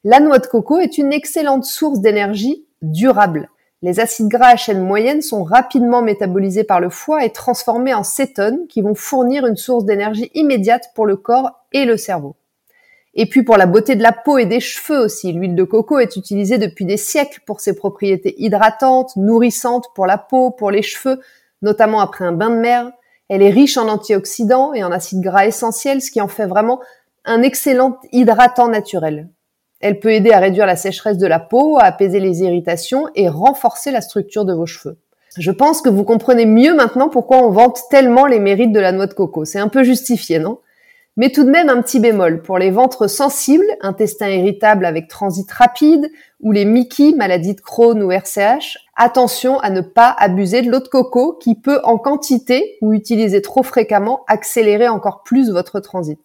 la 0.06 0.22
noix 0.22 0.40
de 0.40 0.48
coco 0.48 0.80
est 0.80 0.98
une 0.98 1.12
excellente 1.12 1.66
source 1.66 2.00
d'énergie 2.00 2.66
durable. 2.82 3.50
Les 3.82 4.00
acides 4.00 4.30
gras 4.30 4.52
à 4.54 4.56
chaîne 4.56 4.82
moyenne 4.82 5.22
sont 5.22 5.44
rapidement 5.44 6.02
métabolisés 6.02 6.64
par 6.64 6.80
le 6.80 6.90
foie 6.90 7.26
et 7.26 7.32
transformés 7.32 7.94
en 7.94 8.04
cétones 8.04 8.66
qui 8.70 8.82
vont 8.82 8.96
fournir 8.96 9.46
une 9.46 9.58
source 9.58 9.84
d'énergie 9.84 10.32
immédiate 10.36 10.92
pour 10.96 11.06
le 11.06 11.18
corps 11.18 11.66
et 11.74 11.84
le 11.84 11.98
cerveau. 11.98 12.38
Et 13.16 13.28
puis 13.28 13.44
pour 13.44 13.58
la 13.58 13.68
beauté 13.68 13.96
de 13.96 14.02
la 14.02 14.12
peau 14.12 14.38
et 14.38 14.46
des 14.46 14.60
cheveux 14.60 15.00
aussi, 15.00 15.32
l'huile 15.32 15.56
de 15.56 15.64
coco 15.64 16.00
est 16.00 16.16
utilisée 16.16 16.58
depuis 16.58 16.86
des 16.86 16.98
siècles 16.98 17.42
pour 17.46 17.62
ses 17.62 17.76
propriétés 17.76 18.34
hydratantes, 18.38 19.16
nourrissantes 19.16 19.86
pour 19.94 20.08
la 20.08 20.18
peau, 20.18 20.50
pour 20.50 20.72
les 20.72 20.82
cheveux, 20.82 21.22
notamment 21.62 22.00
après 22.00 22.26
un 22.26 22.32
bain 22.32 22.50
de 22.50 22.56
mer. 22.56 22.92
Elle 23.30 23.44
est 23.44 23.52
riche 23.52 23.78
en 23.78 23.88
antioxydants 23.88 24.74
et 24.74 24.84
en 24.84 24.92
acides 24.92 25.22
gras 25.22 25.46
essentiels, 25.46 26.02
ce 26.02 26.12
qui 26.12 26.22
en 26.22 26.28
fait 26.28 26.48
vraiment 26.48 26.80
un 27.26 27.44
excellent 27.44 28.00
hydratant 28.12 28.68
naturel. 28.68 29.30
Elle 29.80 30.00
peut 30.00 30.12
aider 30.12 30.32
à 30.32 30.40
réduire 30.40 30.66
la 30.66 30.76
sécheresse 30.76 31.18
de 31.18 31.28
la 31.28 31.40
peau, 31.40 31.78
à 31.78 31.84
apaiser 31.84 32.20
les 32.20 32.42
irritations 32.42 33.08
et 33.16 33.30
renforcer 33.30 33.92
la 33.92 34.02
structure 34.02 34.46
de 34.46 34.54
vos 34.54 34.66
cheveux. 34.66 34.98
Je 35.38 35.52
pense 35.52 35.82
que 35.82 35.90
vous 35.90 36.04
comprenez 36.04 36.46
mieux 36.46 36.74
maintenant 36.74 37.10
pourquoi 37.10 37.38
on 37.40 37.50
vante 37.50 37.82
tellement 37.90 38.26
les 38.26 38.40
mérites 38.40 38.72
de 38.72 38.80
la 38.80 38.92
noix 38.92 39.08
de 39.08 39.14
coco. 39.14 39.46
C'est 39.46 39.60
un 39.60 39.68
peu 39.68 39.84
justifié, 39.84 40.40
non? 40.40 40.60
Mais 41.16 41.30
tout 41.30 41.44
de 41.44 41.50
même 41.50 41.70
un 41.70 41.82
petit 41.82 42.00
bémol. 42.00 42.42
Pour 42.42 42.58
les 42.58 42.72
ventres 42.72 43.10
sensibles, 43.10 43.66
intestin 43.82 44.30
irritable 44.30 44.86
avec 44.86 45.08
transit 45.08 45.50
rapide, 45.52 46.10
ou 46.42 46.52
les 46.52 46.66
Mickey, 46.66 47.14
maladie 47.16 47.56
de 47.56 47.62
Crohn 47.62 48.02
ou 48.02 48.12
RCH, 48.12 48.78
attention 48.96 49.60
à 49.60 49.70
ne 49.70 49.82
pas 49.82 50.16
abuser 50.18 50.62
de 50.62 50.72
l'eau 50.72 50.80
de 50.80 50.88
coco 50.88 51.34
qui 51.34 51.56
peut 51.56 51.80
en 51.84 51.98
quantité 51.98 52.78
ou 52.82 52.94
utilisée 52.94 53.42
trop 53.42 53.64
fréquemment 53.64 54.24
accélérer 54.28 54.88
encore 54.88 55.24
plus 55.24 55.52
votre 55.52 55.80
transit. 55.80 56.20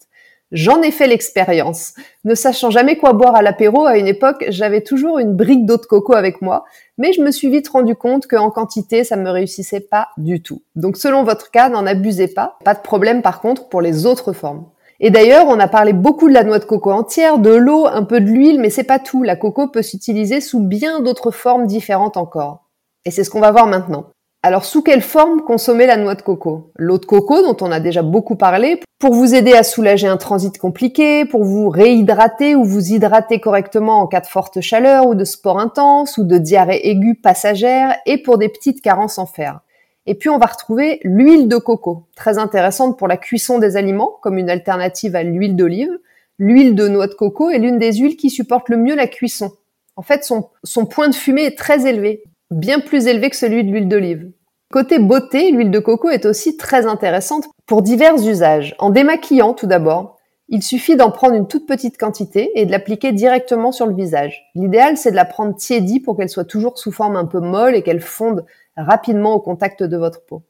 J'en 0.50 0.80
ai 0.80 0.90
fait 0.90 1.06
l'expérience. 1.06 1.92
Ne 2.24 2.34
sachant 2.34 2.70
jamais 2.70 2.96
quoi 2.96 3.12
boire 3.12 3.36
à 3.36 3.42
l'apéro, 3.42 3.84
à 3.84 3.98
une 3.98 4.06
époque, 4.06 4.46
j'avais 4.48 4.80
toujours 4.80 5.18
une 5.18 5.34
brique 5.34 5.66
d'eau 5.66 5.76
de 5.76 5.84
coco 5.84 6.14
avec 6.14 6.40
moi, 6.40 6.64
mais 6.96 7.12
je 7.12 7.20
me 7.20 7.30
suis 7.30 7.50
vite 7.50 7.68
rendu 7.68 7.94
compte 7.94 8.26
qu'en 8.26 8.50
quantité, 8.50 9.04
ça 9.04 9.16
me 9.16 9.28
réussissait 9.28 9.80
pas 9.80 10.08
du 10.16 10.42
tout. 10.42 10.62
Donc 10.74 10.96
selon 10.96 11.22
votre 11.22 11.50
cas, 11.50 11.68
n'en 11.68 11.84
abusez 11.84 12.28
pas. 12.28 12.56
Pas 12.64 12.72
de 12.72 12.80
problème 12.80 13.20
par 13.20 13.42
contre 13.42 13.68
pour 13.68 13.82
les 13.82 14.06
autres 14.06 14.32
formes. 14.32 14.64
Et 15.00 15.10
d'ailleurs, 15.10 15.46
on 15.46 15.60
a 15.60 15.68
parlé 15.68 15.92
beaucoup 15.92 16.28
de 16.28 16.34
la 16.34 16.42
noix 16.42 16.58
de 16.58 16.64
coco 16.64 16.90
entière, 16.90 17.38
de 17.38 17.54
l'eau, 17.54 17.86
un 17.86 18.02
peu 18.02 18.20
de 18.20 18.26
l'huile, 18.26 18.58
mais 18.58 18.70
c'est 18.70 18.82
pas 18.82 18.98
tout. 18.98 19.22
La 19.22 19.36
coco 19.36 19.68
peut 19.68 19.82
s'utiliser 19.82 20.40
sous 20.40 20.60
bien 20.60 21.00
d'autres 21.00 21.30
formes 21.30 21.66
différentes 21.66 22.16
encore. 22.16 22.64
Et 23.04 23.10
c'est 23.12 23.22
ce 23.22 23.30
qu'on 23.30 23.40
va 23.40 23.52
voir 23.52 23.68
maintenant. 23.68 24.06
Alors 24.42 24.64
sous 24.64 24.82
quelle 24.82 25.02
forme 25.02 25.42
consommer 25.42 25.86
la 25.86 25.96
noix 25.96 26.14
de 26.14 26.22
coco? 26.22 26.72
L'eau 26.76 26.98
de 26.98 27.04
coco 27.04 27.42
dont 27.42 27.56
on 27.60 27.72
a 27.72 27.80
déjà 27.80 28.02
beaucoup 28.02 28.36
parlé 28.36 28.80
pour 29.00 29.12
vous 29.12 29.34
aider 29.34 29.52
à 29.52 29.62
soulager 29.62 30.06
un 30.06 30.16
transit 30.16 30.56
compliqué, 30.58 31.24
pour 31.24 31.44
vous 31.44 31.68
réhydrater 31.68 32.54
ou 32.54 32.64
vous 32.64 32.92
hydrater 32.92 33.40
correctement 33.40 34.00
en 34.00 34.06
cas 34.06 34.20
de 34.20 34.26
forte 34.26 34.60
chaleur 34.60 35.06
ou 35.06 35.14
de 35.14 35.24
sport 35.24 35.58
intense 35.58 36.18
ou 36.18 36.24
de 36.24 36.38
diarrhée 36.38 36.88
aiguë 36.88 37.16
passagère 37.16 37.96
et 38.06 38.22
pour 38.22 38.38
des 38.38 38.48
petites 38.48 38.80
carences 38.80 39.18
en 39.18 39.26
fer. 39.26 39.60
Et 40.08 40.14
puis 40.14 40.30
on 40.30 40.38
va 40.38 40.46
retrouver 40.46 41.00
l'huile 41.04 41.48
de 41.48 41.58
coco, 41.58 42.04
très 42.16 42.38
intéressante 42.38 42.98
pour 42.98 43.08
la 43.08 43.18
cuisson 43.18 43.58
des 43.58 43.76
aliments 43.76 44.16
comme 44.22 44.38
une 44.38 44.48
alternative 44.48 45.14
à 45.14 45.22
l'huile 45.22 45.54
d'olive. 45.54 45.90
L'huile 46.38 46.74
de 46.74 46.88
noix 46.88 47.08
de 47.08 47.12
coco 47.12 47.50
est 47.50 47.58
l'une 47.58 47.78
des 47.78 47.92
huiles 47.92 48.16
qui 48.16 48.30
supporte 48.30 48.70
le 48.70 48.78
mieux 48.78 48.96
la 48.96 49.06
cuisson. 49.06 49.52
En 49.96 50.02
fait, 50.02 50.24
son, 50.24 50.86
point 50.86 51.10
de 51.10 51.14
fumée 51.14 51.44
est 51.44 51.58
très 51.58 51.86
élevé 51.86 52.22
bien 52.50 52.80
plus 52.80 53.06
élevé 53.06 53.28
que 53.28 53.36
celui 53.36 53.64
de 53.64 53.70
l'huile 53.70 53.88
d'olive. 53.88 54.30
Côté 54.72 54.98
beauté, 54.98 55.50
l'huile 55.50 55.70
de 55.70 55.78
coco 55.78 56.08
est 56.08 56.24
aussi 56.24 56.56
très 56.56 56.86
intéressante 56.86 57.44
pour 57.66 57.82
divers 57.82 58.16
usages. 58.16 58.74
En 58.78 58.88
démaquillant 58.88 59.52
tout 59.52 59.66
d'abord, 59.66 60.16
il 60.48 60.62
suffit 60.62 60.96
d'en 60.96 61.10
prendre 61.10 61.34
une 61.34 61.46
toute 61.46 61.66
petite 61.66 61.98
quantité 61.98 62.50
et 62.54 62.64
de 62.64 62.70
l'appliquer 62.70 63.12
directement 63.12 63.72
sur 63.72 63.84
le 63.84 63.94
visage. 63.94 64.50
L'idéal, 64.54 64.96
c'est 64.96 65.10
de 65.10 65.16
la 65.16 65.26
prendre 65.26 65.54
tiédie 65.54 66.00
pour 66.00 66.16
qu'elle 66.16 66.30
soit 66.30 66.44
toujours 66.44 66.78
sous 66.78 66.92
forme 66.92 67.16
un 67.16 67.26
peu 67.26 67.40
molle 67.40 67.74
et 67.74 67.82
qu'elle 67.82 68.00
fonde 68.00 68.46
rapidement 68.78 69.34
au 69.34 69.40
contact 69.40 69.82
de 69.82 69.96
votre 69.96 70.24
peau. 70.24 70.42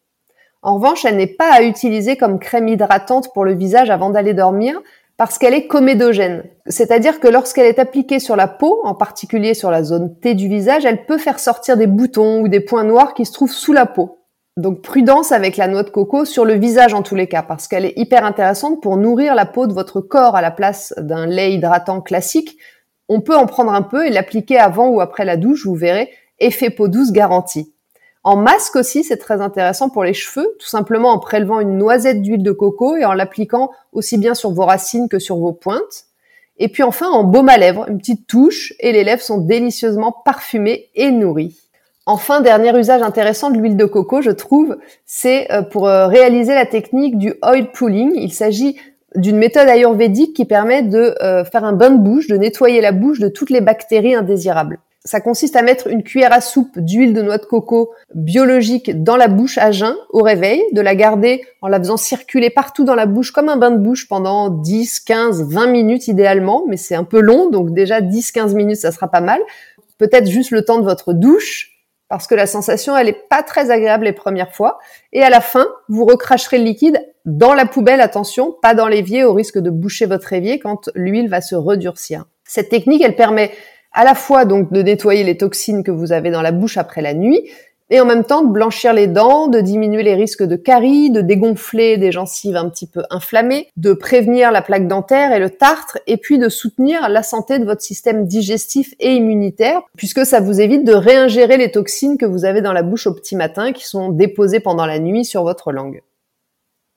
En 0.63 0.75
revanche, 0.75 1.05
elle 1.05 1.17
n'est 1.17 1.27
pas 1.27 1.53
à 1.53 1.63
utiliser 1.63 2.17
comme 2.17 2.39
crème 2.39 2.69
hydratante 2.69 3.33
pour 3.33 3.45
le 3.45 3.55
visage 3.55 3.91
avant 3.91 4.11
d'aller 4.11 4.35
dormir 4.35 4.81
parce 5.17 5.39
qu'elle 5.39 5.55
est 5.55 5.67
comédogène. 5.67 6.45
C'est-à-dire 6.67 7.19
que 7.19 7.27
lorsqu'elle 7.27 7.67
est 7.67 7.81
appliquée 7.81 8.21
sur 8.21 8.37
la 8.37 8.47
peau, 8.47 8.81
en 8.85 8.95
particulier 8.95 9.55
sur 9.55 9.71
la 9.71 9.83
zone 9.83 10.17
T 10.21 10.35
du 10.35 10.49
visage, 10.49 10.85
elle 10.85 11.07
peut 11.07 11.19
faire 11.19 11.41
sortir 11.41 11.77
des 11.77 11.89
boutons 11.89 12.41
ou 12.41 12.49
des 12.49 12.61
points 12.61 12.85
noirs 12.85 13.15
qui 13.15 13.25
se 13.25 13.33
trouvent 13.33 13.53
sous 13.53 13.73
la 13.73 13.87
peau. 13.87 14.19
Donc 14.57 14.83
prudence 14.83 15.33
avec 15.33 15.57
la 15.57 15.69
noix 15.69 15.85
de 15.85 15.91
coco 15.91 16.25
sur 16.25 16.45
le 16.45 16.55
visage 16.55 16.95
en 16.95 17.03
tous 17.03 17.15
les 17.15 17.29
cas, 17.29 17.43
parce 17.43 17.69
qu'elle 17.69 17.85
est 17.85 17.97
hyper 17.97 18.25
intéressante 18.25 18.81
pour 18.83 18.97
nourrir 18.97 19.35
la 19.35 19.47
peau 19.47 19.67
de 19.69 19.73
votre 19.73 20.01
corps 20.01 20.35
à 20.35 20.43
la 20.43 20.51
place 20.51 20.95
d'un 20.99 21.27
lait 21.27 21.53
hydratant 21.53 22.01
classique. 22.01 22.57
On 23.09 23.21
peut 23.21 23.37
en 23.37 23.47
prendre 23.47 23.73
un 23.73 23.83
peu 23.83 24.07
et 24.07 24.11
l'appliquer 24.11 24.59
avant 24.59 24.89
ou 24.89 25.01
après 25.01 25.25
la 25.25 25.37
douche, 25.37 25.65
vous 25.65 25.77
verrez, 25.77 26.11
effet 26.41 26.71
peau 26.71 26.89
douce 26.89 27.13
garanti. 27.13 27.73
En 28.25 28.37
masque 28.37 28.77
aussi, 28.77 29.05
c'est 29.05 29.17
très 29.17 29.41
intéressant 29.41 29.89
pour 29.89 30.05
les 30.05 30.15
cheveux, 30.15 30.49
tout 30.59 30.67
simplement 30.67 31.11
en 31.11 31.19
prélevant 31.19 31.61
une 31.61 31.79
noisette 31.79 32.21
d'huile 32.21 32.43
de 32.43 32.53
coco 32.53 32.97
et 32.97 33.05
en 33.05 33.13
l'appliquant 33.13 33.71
aussi 33.93 34.19
bien 34.19 34.35
sur 34.35 34.51
vos 34.51 34.65
racines 34.65 35.09
que 35.09 35.19
sur 35.19 35.37
vos 35.37 35.53
pointes. 35.53 36.07
Et 36.59 36.69
puis 36.69 36.83
enfin, 36.83 37.09
en 37.09 37.25
baume 37.25 37.49
à 37.49 37.57
lèvres, 37.57 37.89
une 37.89 37.99
petite 37.99 38.27
touche 38.27 38.75
et 38.81 38.93
les 38.93 39.05
lèvres 39.05 39.23
sont 39.23 39.39
délicieusement 39.39 40.13
parfumées 40.13 40.89
et 40.95 41.11
nourries. 41.11 41.57
Enfin, 42.05 42.41
dernier 42.41 42.77
usage 42.77 43.03
intéressant 43.03 43.51
de 43.51 43.59
l'huile 43.59 43.77
de 43.77 43.85
coco, 43.85 44.23
je 44.23 44.31
trouve, 44.31 44.79
c'est 45.05 45.53
euh, 45.53 45.63
pour 45.63 45.87
euh, 45.87 46.07
réaliser 46.07 46.55
la 46.55 46.67
technique 46.67 47.19
du 47.19 47.35
oil 47.43 47.71
pulling. 47.71 48.13
Il 48.17 48.33
s'agit 48.33 48.77
d'une 49.15 49.37
méthode 49.37 49.69
ayurvédique 49.69 50.35
qui 50.35 50.45
permet 50.45 50.83
de 50.83 51.15
euh, 51.23 51.45
faire 51.45 51.65
un 51.65 51.75
bain 51.75 51.91
de 51.91 51.99
bouche, 51.99 52.27
de 52.27 52.37
nettoyer 52.37 52.81
la 52.81 52.93
bouche 52.93 53.21
de 53.21 53.29
toutes 53.29 53.51
les 53.51 53.61
bactéries 53.61 54.15
indésirables. 54.15 54.79
Ça 55.09 55.23
consiste 55.23 55.57
à 55.57 55.63
mettre 55.63 55.87
une 55.87 56.03
cuillère 56.03 56.35
à 56.35 56.43
soupe 56.43 56.79
d'huile 56.79 57.15
de 57.15 57.23
noix 57.23 57.39
de 57.39 57.47
coco 57.47 57.95
biologique 58.15 59.03
dans 59.03 59.17
la 59.17 59.29
bouche 59.29 59.57
à 59.57 59.73
jeun 59.73 59.97
au 60.11 60.21
réveil, 60.21 60.63
de 60.73 60.83
la 60.83 60.95
garder 60.95 61.47
en 61.63 61.69
la 61.69 61.79
faisant 61.79 61.97
circuler 61.97 62.51
partout 62.51 62.85
dans 62.85 62.95
la 62.95 63.07
bouche 63.07 63.31
comme 63.31 63.49
un 63.49 63.57
bain 63.57 63.71
de 63.71 63.79
bouche 63.79 64.07
pendant 64.07 64.51
10, 64.51 65.01
15, 65.01 65.51
20 65.51 65.67
minutes 65.69 66.09
idéalement, 66.09 66.65
mais 66.69 66.77
c'est 66.77 66.95
un 66.95 67.05
peu 67.05 67.23
long, 67.23 67.49
donc 67.49 67.73
déjà 67.73 68.03
10, 68.03 68.33
15 68.33 68.55
minutes, 68.55 68.77
ça 68.77 68.93
sera 68.93 69.09
pas 69.09 69.23
mal. 69.23 69.41
Peut-être 69.97 70.27
juste 70.27 70.51
le 70.51 70.63
temps 70.63 70.79
de 70.79 70.85
votre 70.85 71.15
douche, 71.15 71.71
parce 72.11 72.27
que 72.27 72.35
la 72.35 72.47
sensation, 72.47 72.95
elle 72.95 73.09
est 73.09 73.29
pas 73.31 73.43
très 73.43 73.71
agréable 73.71 74.05
les 74.05 74.13
premières 74.13 74.55
fois. 74.55 74.79
Et 75.15 75.23
à 75.23 75.31
la 75.31 75.41
fin, 75.41 75.69
vous 75.89 76.05
recracherez 76.05 76.59
le 76.59 76.65
liquide 76.65 77.01
dans 77.25 77.55
la 77.55 77.65
poubelle, 77.65 78.03
attention, 78.03 78.55
pas 78.61 78.75
dans 78.75 78.89
l'évier, 78.89 79.25
au 79.25 79.33
risque 79.33 79.59
de 79.59 79.71
boucher 79.71 80.05
votre 80.05 80.35
évier 80.35 80.59
quand 80.59 80.91
l'huile 80.95 81.31
va 81.31 81.41
se 81.41 81.55
redurcir. 81.55 82.27
Cette 82.45 82.69
technique, 82.69 83.03
elle 83.03 83.17
permet 83.17 83.53
à 83.93 84.05
la 84.05 84.15
fois 84.15 84.45
donc 84.45 84.73
de 84.73 84.83
nettoyer 84.83 85.25
les 85.25 85.37
toxines 85.37 85.83
que 85.83 85.91
vous 85.91 86.13
avez 86.13 86.31
dans 86.31 86.43
la 86.43 86.53
bouche 86.53 86.77
après 86.77 87.03
la 87.03 87.15
nuit, 87.15 87.43
et 87.91 88.01
en 88.01 88.05
même 88.05 88.25
temps 88.25 88.43
de 88.43 88.53
blanchir 88.53 88.93
les 88.93 89.07
dents, 89.07 89.49
de 89.49 89.61
diminuer 89.61 90.03
les 90.03 90.15
risques 90.15 90.43
de 90.43 90.57
caries, 90.57 91.11
de 91.11 91.23
dégonfler 91.23 91.97
des 91.97 92.13
gencives 92.13 92.57
un 92.57 92.69
petit 92.69 92.87
peu 92.87 93.03
inflammées, 93.11 93.69
de 93.77 93.95
prévenir 93.95 94.53
la 94.53 94.61
plaque 94.61 94.89
dentaire 94.89 95.33
et 95.33 95.39
le 95.39 95.51
tartre, 95.51 95.99
et 96.07 96.19
puis 96.19 96.39
de 96.39 96.49
soutenir 96.49 97.09
la 97.09 97.23
santé 97.23 97.59
de 97.59 97.65
votre 97.65 97.81
système 97.81 98.27
digestif 98.27 98.95
et 99.01 99.15
immunitaire, 99.15 99.81
puisque 99.97 100.27
ça 100.27 100.41
vous 100.41 100.61
évite 100.61 100.85
de 100.85 100.93
réingérer 100.93 101.57
les 101.57 101.71
toxines 101.71 102.19
que 102.19 102.27
vous 102.27 102.45
avez 102.45 102.61
dans 102.61 102.75
la 102.75 102.83
bouche 102.83 103.07
au 103.07 103.15
petit 103.15 103.37
matin 103.37 103.73
qui 103.73 103.87
sont 103.87 104.11
déposées 104.11 104.61
pendant 104.61 104.87
la 104.87 104.99
nuit 104.99 105.25
sur 105.25 105.43
votre 105.43 105.73
langue. 105.73 106.03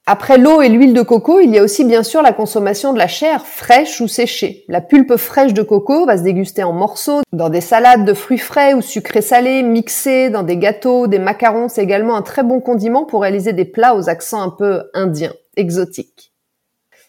Après 0.07 0.39
l'eau 0.39 0.63
et 0.63 0.69
l'huile 0.69 0.95
de 0.95 1.03
coco, 1.03 1.39
il 1.39 1.51
y 1.51 1.59
a 1.59 1.63
aussi 1.63 1.85
bien 1.85 2.01
sûr 2.01 2.23
la 2.23 2.33
consommation 2.33 2.91
de 2.91 2.97
la 2.97 3.07
chair 3.07 3.45
fraîche 3.45 4.01
ou 4.01 4.07
séchée. 4.07 4.65
La 4.67 4.81
pulpe 4.81 5.15
fraîche 5.15 5.53
de 5.53 5.61
coco 5.61 6.07
va 6.07 6.17
se 6.17 6.23
déguster 6.23 6.63
en 6.63 6.73
morceaux 6.73 7.21
dans 7.33 7.49
des 7.49 7.61
salades 7.61 8.03
de 8.03 8.15
fruits 8.15 8.39
frais 8.39 8.73
ou 8.73 8.81
sucrés 8.81 9.21
salés, 9.21 9.61
mixés 9.61 10.31
dans 10.31 10.41
des 10.41 10.57
gâteaux, 10.57 11.05
des 11.05 11.19
macarons. 11.19 11.69
C'est 11.69 11.83
également 11.83 12.15
un 12.15 12.23
très 12.23 12.41
bon 12.41 12.61
condiment 12.61 13.05
pour 13.05 13.21
réaliser 13.21 13.53
des 13.53 13.63
plats 13.63 13.93
aux 13.95 14.09
accents 14.09 14.41
un 14.41 14.49
peu 14.49 14.89
indiens, 14.95 15.33
exotiques. 15.55 16.33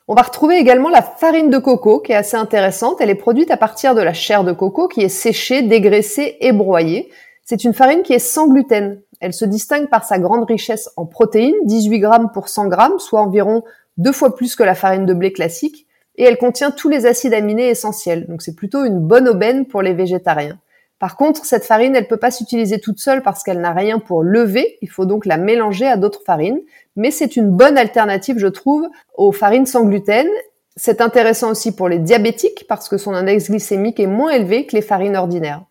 On 0.07 0.15
va 0.15 0.23
retrouver 0.23 0.59
également 0.59 0.91
la 0.91 1.01
farine 1.01 1.49
de 1.49 1.57
coco 1.57 2.01
qui 2.01 2.13
est 2.13 2.17
assez 2.17 2.37
intéressante. 2.37 3.01
Elle 3.01 3.09
est 3.09 3.15
produite 3.15 3.51
à 3.51 3.57
partir 3.57 3.95
de 3.95 4.03
la 4.03 4.13
chair 4.13 4.45
de 4.45 4.53
coco 4.53 4.87
qui 4.87 5.01
est 5.01 5.09
séchée, 5.09 5.63
dégraissée 5.63 6.37
et 6.41 6.53
broyée. 6.53 7.11
C'est 7.43 7.65
une 7.65 7.73
farine 7.73 8.03
qui 8.03 8.13
est 8.13 8.19
sans 8.19 8.49
gluten. 8.49 9.01
Elle 9.23 9.33
se 9.33 9.45
distingue 9.45 9.89
par 9.89 10.05
sa 10.05 10.19
grande 10.19 10.45
richesse 10.45 10.91
en 10.97 11.07
protéines, 11.07 11.55
18 11.63 12.01
grammes 12.01 12.31
pour 12.35 12.49
100 12.49 12.67
grammes, 12.67 12.99
soit 12.99 13.21
environ 13.21 13.63
deux 13.97 14.11
fois 14.11 14.35
plus 14.35 14.57
que 14.57 14.65
la 14.65 14.75
farine 14.75 15.07
de 15.07 15.15
blé 15.15 15.33
classique, 15.33 15.87
et 16.17 16.25
elle 16.25 16.39
contient 16.39 16.73
tous 16.73 16.89
les 16.89 17.07
acides 17.07 17.33
aminés 17.33 17.69
essentiels. 17.69 18.27
Donc 18.27 18.43
c'est 18.43 18.57
plutôt 18.57 18.85
une 18.85 18.99
bonne 18.99 19.29
aubaine 19.29 19.67
pour 19.67 19.81
les 19.81 19.95
végétariens. 19.95 20.59
Par 20.99 21.17
contre, 21.17 21.45
cette 21.45 21.65
farine, 21.65 21.95
elle 21.95 22.09
peut 22.09 22.17
pas 22.17 22.33
s'utiliser 22.33 22.81
toute 22.81 22.99
seule 22.99 23.23
parce 23.23 23.45
qu'elle 23.45 23.61
n'a 23.61 23.73
rien 23.73 24.01
pour 24.01 24.25
lever. 24.25 24.79
Il 24.83 24.91
faut 24.91 25.07
donc 25.07 25.25
la 25.25 25.37
mélanger 25.37 25.87
à 25.87 25.97
d'autres 25.97 26.23
farines. 26.27 26.61
Mais 26.97 27.13
c'est 27.13 27.37
une 27.37 27.51
bonne 27.51 27.79
alternative, 27.79 28.39
je 28.39 28.49
trouve, 28.49 28.89
aux 29.17 29.31
farines 29.31 29.67
sans 29.67 29.85
gluten. 29.85 30.27
C'est 30.75 31.01
intéressant 31.01 31.53
aussi 31.53 31.75
pour 31.75 31.89
les 31.89 31.99
diabétiques 31.99 32.67
parce 32.69 32.89
que 32.89 32.99
son 32.99 33.15
index 33.15 33.51
glycémique 33.51 34.01
est 34.01 34.07
moins 34.07 34.31
élevé 34.31 34.67
que 34.67 34.75
les 34.75 34.83
farines 34.83 35.17
ordinaires. 35.17 35.65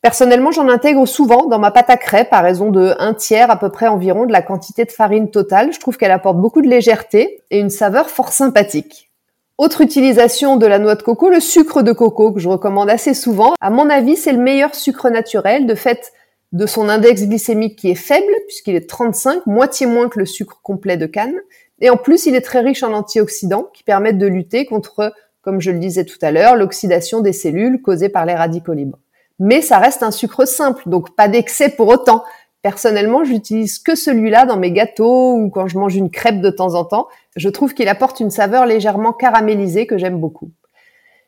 Personnellement, 0.00 0.52
j'en 0.52 0.68
intègre 0.68 1.06
souvent 1.06 1.46
dans 1.46 1.58
ma 1.58 1.72
pâte 1.72 1.90
à 1.90 1.96
crêpes 1.96 2.32
à 2.32 2.40
raison 2.40 2.70
de 2.70 2.94
un 3.00 3.14
tiers 3.14 3.50
à 3.50 3.58
peu 3.58 3.68
près 3.68 3.88
environ 3.88 4.26
de 4.26 4.32
la 4.32 4.42
quantité 4.42 4.84
de 4.84 4.92
farine 4.92 5.28
totale. 5.28 5.72
Je 5.72 5.80
trouve 5.80 5.96
qu'elle 5.96 6.12
apporte 6.12 6.38
beaucoup 6.38 6.62
de 6.62 6.68
légèreté 6.68 7.42
et 7.50 7.58
une 7.58 7.70
saveur 7.70 8.08
fort 8.08 8.32
sympathique. 8.32 9.10
Autre 9.58 9.80
utilisation 9.80 10.56
de 10.56 10.66
la 10.66 10.78
noix 10.78 10.94
de 10.94 11.02
coco, 11.02 11.30
le 11.30 11.40
sucre 11.40 11.82
de 11.82 11.90
coco 11.90 12.32
que 12.32 12.38
je 12.38 12.48
recommande 12.48 12.88
assez 12.88 13.12
souvent. 13.12 13.54
À 13.60 13.70
mon 13.70 13.90
avis, 13.90 14.14
c'est 14.14 14.30
le 14.30 14.38
meilleur 14.38 14.76
sucre 14.76 15.10
naturel 15.10 15.66
de 15.66 15.74
fait 15.74 16.12
de 16.52 16.64
son 16.64 16.88
index 16.88 17.26
glycémique 17.26 17.76
qui 17.76 17.90
est 17.90 17.96
faible 17.96 18.32
puisqu'il 18.46 18.76
est 18.76 18.88
35, 18.88 19.46
moitié 19.46 19.86
moins 19.86 20.08
que 20.08 20.20
le 20.20 20.26
sucre 20.26 20.60
complet 20.62 20.96
de 20.96 21.06
canne. 21.06 21.34
Et 21.80 21.90
en 21.90 21.96
plus, 21.96 22.26
il 22.26 22.36
est 22.36 22.40
très 22.40 22.60
riche 22.60 22.84
en 22.84 22.92
antioxydants 22.92 23.68
qui 23.74 23.82
permettent 23.82 24.18
de 24.18 24.28
lutter 24.28 24.64
contre, 24.64 25.12
comme 25.42 25.60
je 25.60 25.72
le 25.72 25.80
disais 25.80 26.04
tout 26.04 26.18
à 26.22 26.30
l'heure, 26.30 26.54
l'oxydation 26.54 27.20
des 27.20 27.32
cellules 27.32 27.82
causée 27.82 28.08
par 28.08 28.26
les 28.26 28.36
radicaux 28.36 28.74
libres 28.74 28.98
mais 29.38 29.62
ça 29.62 29.78
reste 29.78 30.02
un 30.02 30.10
sucre 30.10 30.46
simple, 30.46 30.82
donc 30.86 31.14
pas 31.14 31.28
d'excès 31.28 31.68
pour 31.68 31.88
autant. 31.88 32.24
Personnellement, 32.62 33.22
j'utilise 33.22 33.78
que 33.78 33.94
celui-là 33.94 34.44
dans 34.44 34.56
mes 34.56 34.72
gâteaux 34.72 35.34
ou 35.34 35.48
quand 35.48 35.68
je 35.68 35.78
mange 35.78 35.94
une 35.94 36.10
crêpe 36.10 36.40
de 36.40 36.50
temps 36.50 36.74
en 36.74 36.84
temps. 36.84 37.08
Je 37.36 37.48
trouve 37.48 37.72
qu'il 37.72 37.88
apporte 37.88 38.18
une 38.20 38.30
saveur 38.30 38.66
légèrement 38.66 39.12
caramélisée 39.12 39.86
que 39.86 39.96
j'aime 39.96 40.18
beaucoup. 40.18 40.50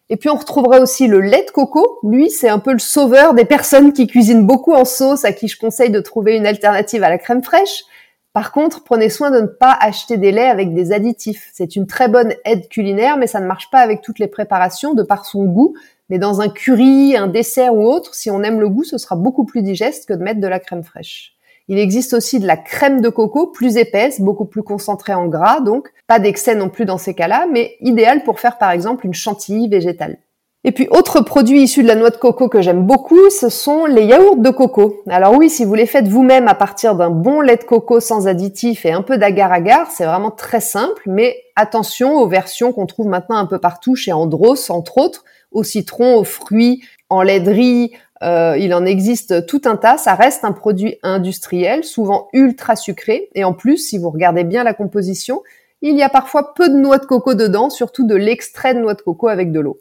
Et 0.08 0.16
puis 0.16 0.28
on 0.28 0.34
retrouverait 0.34 0.80
aussi 0.80 1.06
le 1.06 1.20
lait 1.20 1.44
de 1.46 1.50
coco. 1.52 2.00
Lui, 2.02 2.30
c'est 2.30 2.48
un 2.48 2.58
peu 2.58 2.72
le 2.72 2.80
sauveur 2.80 3.32
des 3.32 3.44
personnes 3.44 3.92
qui 3.92 4.08
cuisinent 4.08 4.44
beaucoup 4.44 4.74
en 4.74 4.84
sauce, 4.84 5.24
à 5.24 5.32
qui 5.32 5.46
je 5.46 5.56
conseille 5.56 5.90
de 5.90 6.00
trouver 6.00 6.36
une 6.36 6.46
alternative 6.46 7.04
à 7.04 7.10
la 7.10 7.18
crème 7.18 7.44
fraîche. 7.44 7.84
Par 8.32 8.50
contre, 8.50 8.82
prenez 8.82 9.08
soin 9.08 9.30
de 9.30 9.40
ne 9.40 9.46
pas 9.46 9.76
acheter 9.80 10.16
des 10.16 10.32
laits 10.32 10.50
avec 10.50 10.74
des 10.74 10.92
additifs. 10.92 11.48
C'est 11.52 11.76
une 11.76 11.86
très 11.86 12.08
bonne 12.08 12.34
aide 12.44 12.68
culinaire, 12.68 13.16
mais 13.16 13.28
ça 13.28 13.40
ne 13.40 13.46
marche 13.46 13.70
pas 13.70 13.78
avec 13.78 14.02
toutes 14.02 14.18
les 14.18 14.28
préparations 14.28 14.94
de 14.94 15.02
par 15.04 15.26
son 15.26 15.44
goût. 15.44 15.74
Mais 16.10 16.18
dans 16.18 16.40
un 16.40 16.48
curry, 16.48 17.16
un 17.16 17.28
dessert 17.28 17.74
ou 17.74 17.86
autre, 17.86 18.14
si 18.14 18.30
on 18.30 18.42
aime 18.42 18.60
le 18.60 18.68
goût, 18.68 18.84
ce 18.84 18.98
sera 18.98 19.14
beaucoup 19.14 19.44
plus 19.44 19.62
digeste 19.62 20.06
que 20.06 20.12
de 20.12 20.22
mettre 20.22 20.40
de 20.40 20.48
la 20.48 20.58
crème 20.58 20.82
fraîche. 20.82 21.36
Il 21.68 21.78
existe 21.78 22.14
aussi 22.14 22.40
de 22.40 22.48
la 22.48 22.56
crème 22.56 23.00
de 23.00 23.08
coco 23.08 23.46
plus 23.46 23.76
épaisse, 23.76 24.20
beaucoup 24.20 24.44
plus 24.44 24.64
concentrée 24.64 25.14
en 25.14 25.28
gras, 25.28 25.60
donc 25.60 25.88
pas 26.08 26.18
d'excès 26.18 26.56
non 26.56 26.68
plus 26.68 26.84
dans 26.84 26.98
ces 26.98 27.14
cas-là, 27.14 27.46
mais 27.48 27.76
idéal 27.80 28.24
pour 28.24 28.40
faire 28.40 28.58
par 28.58 28.72
exemple 28.72 29.06
une 29.06 29.14
chantilly 29.14 29.68
végétale. 29.68 30.18
Et 30.64 30.72
puis 30.72 30.88
autre 30.90 31.20
produit 31.20 31.62
issu 31.62 31.82
de 31.82 31.88
la 31.88 31.94
noix 31.94 32.10
de 32.10 32.16
coco 32.16 32.48
que 32.48 32.60
j'aime 32.60 32.84
beaucoup, 32.84 33.30
ce 33.30 33.48
sont 33.48 33.86
les 33.86 34.04
yaourts 34.04 34.36
de 34.36 34.50
coco. 34.50 35.02
Alors 35.08 35.34
oui, 35.38 35.48
si 35.48 35.64
vous 35.64 35.74
les 35.74 35.86
faites 35.86 36.08
vous-même 36.08 36.48
à 36.48 36.54
partir 36.54 36.96
d'un 36.96 37.08
bon 37.08 37.40
lait 37.40 37.56
de 37.56 37.64
coco 37.64 38.00
sans 38.00 38.26
additifs 38.26 38.84
et 38.84 38.90
un 38.90 39.00
peu 39.02 39.16
d'agar-agar, 39.16 39.90
c'est 39.90 40.04
vraiment 40.04 40.32
très 40.32 40.60
simple, 40.60 41.02
mais 41.06 41.36
attention 41.56 42.16
aux 42.16 42.26
versions 42.26 42.72
qu'on 42.72 42.86
trouve 42.86 43.06
maintenant 43.06 43.36
un 43.36 43.46
peu 43.46 43.58
partout 43.58 43.94
chez 43.94 44.12
Andros, 44.12 44.70
entre 44.70 44.98
autres, 44.98 45.24
au 45.52 45.62
citron, 45.62 46.16
aux 46.16 46.24
fruits, 46.24 46.82
en 47.08 47.22
lait 47.22 47.42
euh, 48.22 48.56
il 48.58 48.74
en 48.74 48.84
existe 48.84 49.46
tout 49.46 49.62
un 49.64 49.76
tas. 49.76 49.96
Ça 49.96 50.14
reste 50.14 50.44
un 50.44 50.52
produit 50.52 50.98
industriel, 51.02 51.84
souvent 51.84 52.28
ultra 52.32 52.76
sucré. 52.76 53.30
Et 53.34 53.44
en 53.44 53.54
plus, 53.54 53.78
si 53.78 53.98
vous 53.98 54.10
regardez 54.10 54.44
bien 54.44 54.62
la 54.62 54.74
composition, 54.74 55.42
il 55.82 55.96
y 55.96 56.02
a 56.02 56.10
parfois 56.10 56.52
peu 56.54 56.68
de 56.68 56.74
noix 56.74 56.98
de 56.98 57.06
coco 57.06 57.34
dedans, 57.34 57.70
surtout 57.70 58.06
de 58.06 58.14
l'extrait 58.14 58.74
de 58.74 58.80
noix 58.80 58.94
de 58.94 59.00
coco 59.00 59.28
avec 59.28 59.52
de 59.52 59.60
l'eau. 59.60 59.78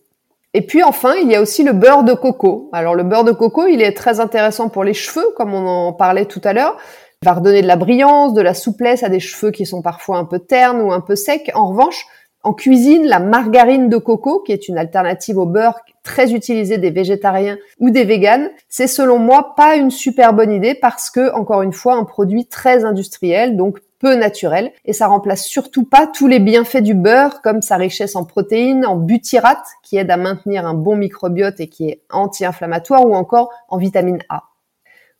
Et 0.53 0.61
puis 0.61 0.81
enfin, 0.81 1.13
il 1.21 1.29
y 1.29 1.35
a 1.35 1.41
aussi 1.41 1.63
le 1.63 1.73
beurre 1.73 2.03
de 2.03 2.13
coco. 2.13 2.69
Alors 2.71 2.95
le 2.95 3.03
beurre 3.03 3.23
de 3.23 3.31
coco, 3.31 3.67
il 3.67 3.81
est 3.81 3.95
très 3.95 4.19
intéressant 4.19 4.69
pour 4.69 4.83
les 4.83 4.93
cheveux, 4.93 5.27
comme 5.35 5.53
on 5.53 5.67
en 5.67 5.93
parlait 5.93 6.25
tout 6.25 6.41
à 6.43 6.53
l'heure. 6.53 6.77
Il 7.21 7.25
va 7.25 7.33
redonner 7.33 7.61
de 7.61 7.67
la 7.67 7.75
brillance, 7.75 8.33
de 8.33 8.41
la 8.41 8.53
souplesse 8.53 9.03
à 9.03 9.09
des 9.09 9.19
cheveux 9.19 9.51
qui 9.51 9.65
sont 9.65 9.81
parfois 9.81 10.17
un 10.17 10.25
peu 10.25 10.39
ternes 10.39 10.81
ou 10.81 10.91
un 10.91 11.01
peu 11.01 11.15
secs. 11.15 11.51
En 11.53 11.67
revanche, 11.67 12.07
en 12.43 12.53
cuisine, 12.53 13.05
la 13.05 13.19
margarine 13.19 13.89
de 13.89 13.97
coco, 13.97 14.39
qui 14.39 14.51
est 14.51 14.67
une 14.67 14.77
alternative 14.77 15.37
au 15.37 15.45
beurre 15.45 15.79
très 16.03 16.33
utilisée 16.33 16.77
des 16.77 16.89
végétariens 16.89 17.57
ou 17.79 17.89
des 17.89 18.05
véganes, 18.05 18.49
c'est 18.69 18.87
selon 18.87 19.19
moi 19.19 19.55
pas 19.55 19.75
une 19.75 19.91
super 19.91 20.33
bonne 20.33 20.51
idée 20.51 20.73
parce 20.73 21.09
que, 21.09 21.33
encore 21.33 21.61
une 21.61 21.73
fois, 21.73 21.95
un 21.95 22.05
produit 22.05 22.45
très 22.45 22.85
industriel, 22.85 23.57
donc 23.57 23.79
peu 23.99 24.15
naturel, 24.15 24.71
et 24.85 24.93
ça 24.93 25.07
remplace 25.07 25.43
surtout 25.43 25.83
pas 25.83 26.07
tous 26.07 26.27
les 26.27 26.39
bienfaits 26.39 26.77
du 26.77 26.93
beurre, 26.93 27.41
comme 27.41 27.61
sa 27.61 27.75
richesse 27.75 28.15
en 28.15 28.23
protéines, 28.23 28.85
en 28.85 28.95
butyrate, 28.95 29.65
qui 29.83 29.97
aide 29.97 30.09
à 30.09 30.17
maintenir 30.17 30.65
un 30.65 30.73
bon 30.73 30.95
microbiote 30.95 31.59
et 31.59 31.67
qui 31.67 31.89
est 31.89 32.01
anti-inflammatoire, 32.09 33.05
ou 33.05 33.13
encore 33.13 33.51
en 33.67 33.77
vitamine 33.77 34.19
A. 34.29 34.48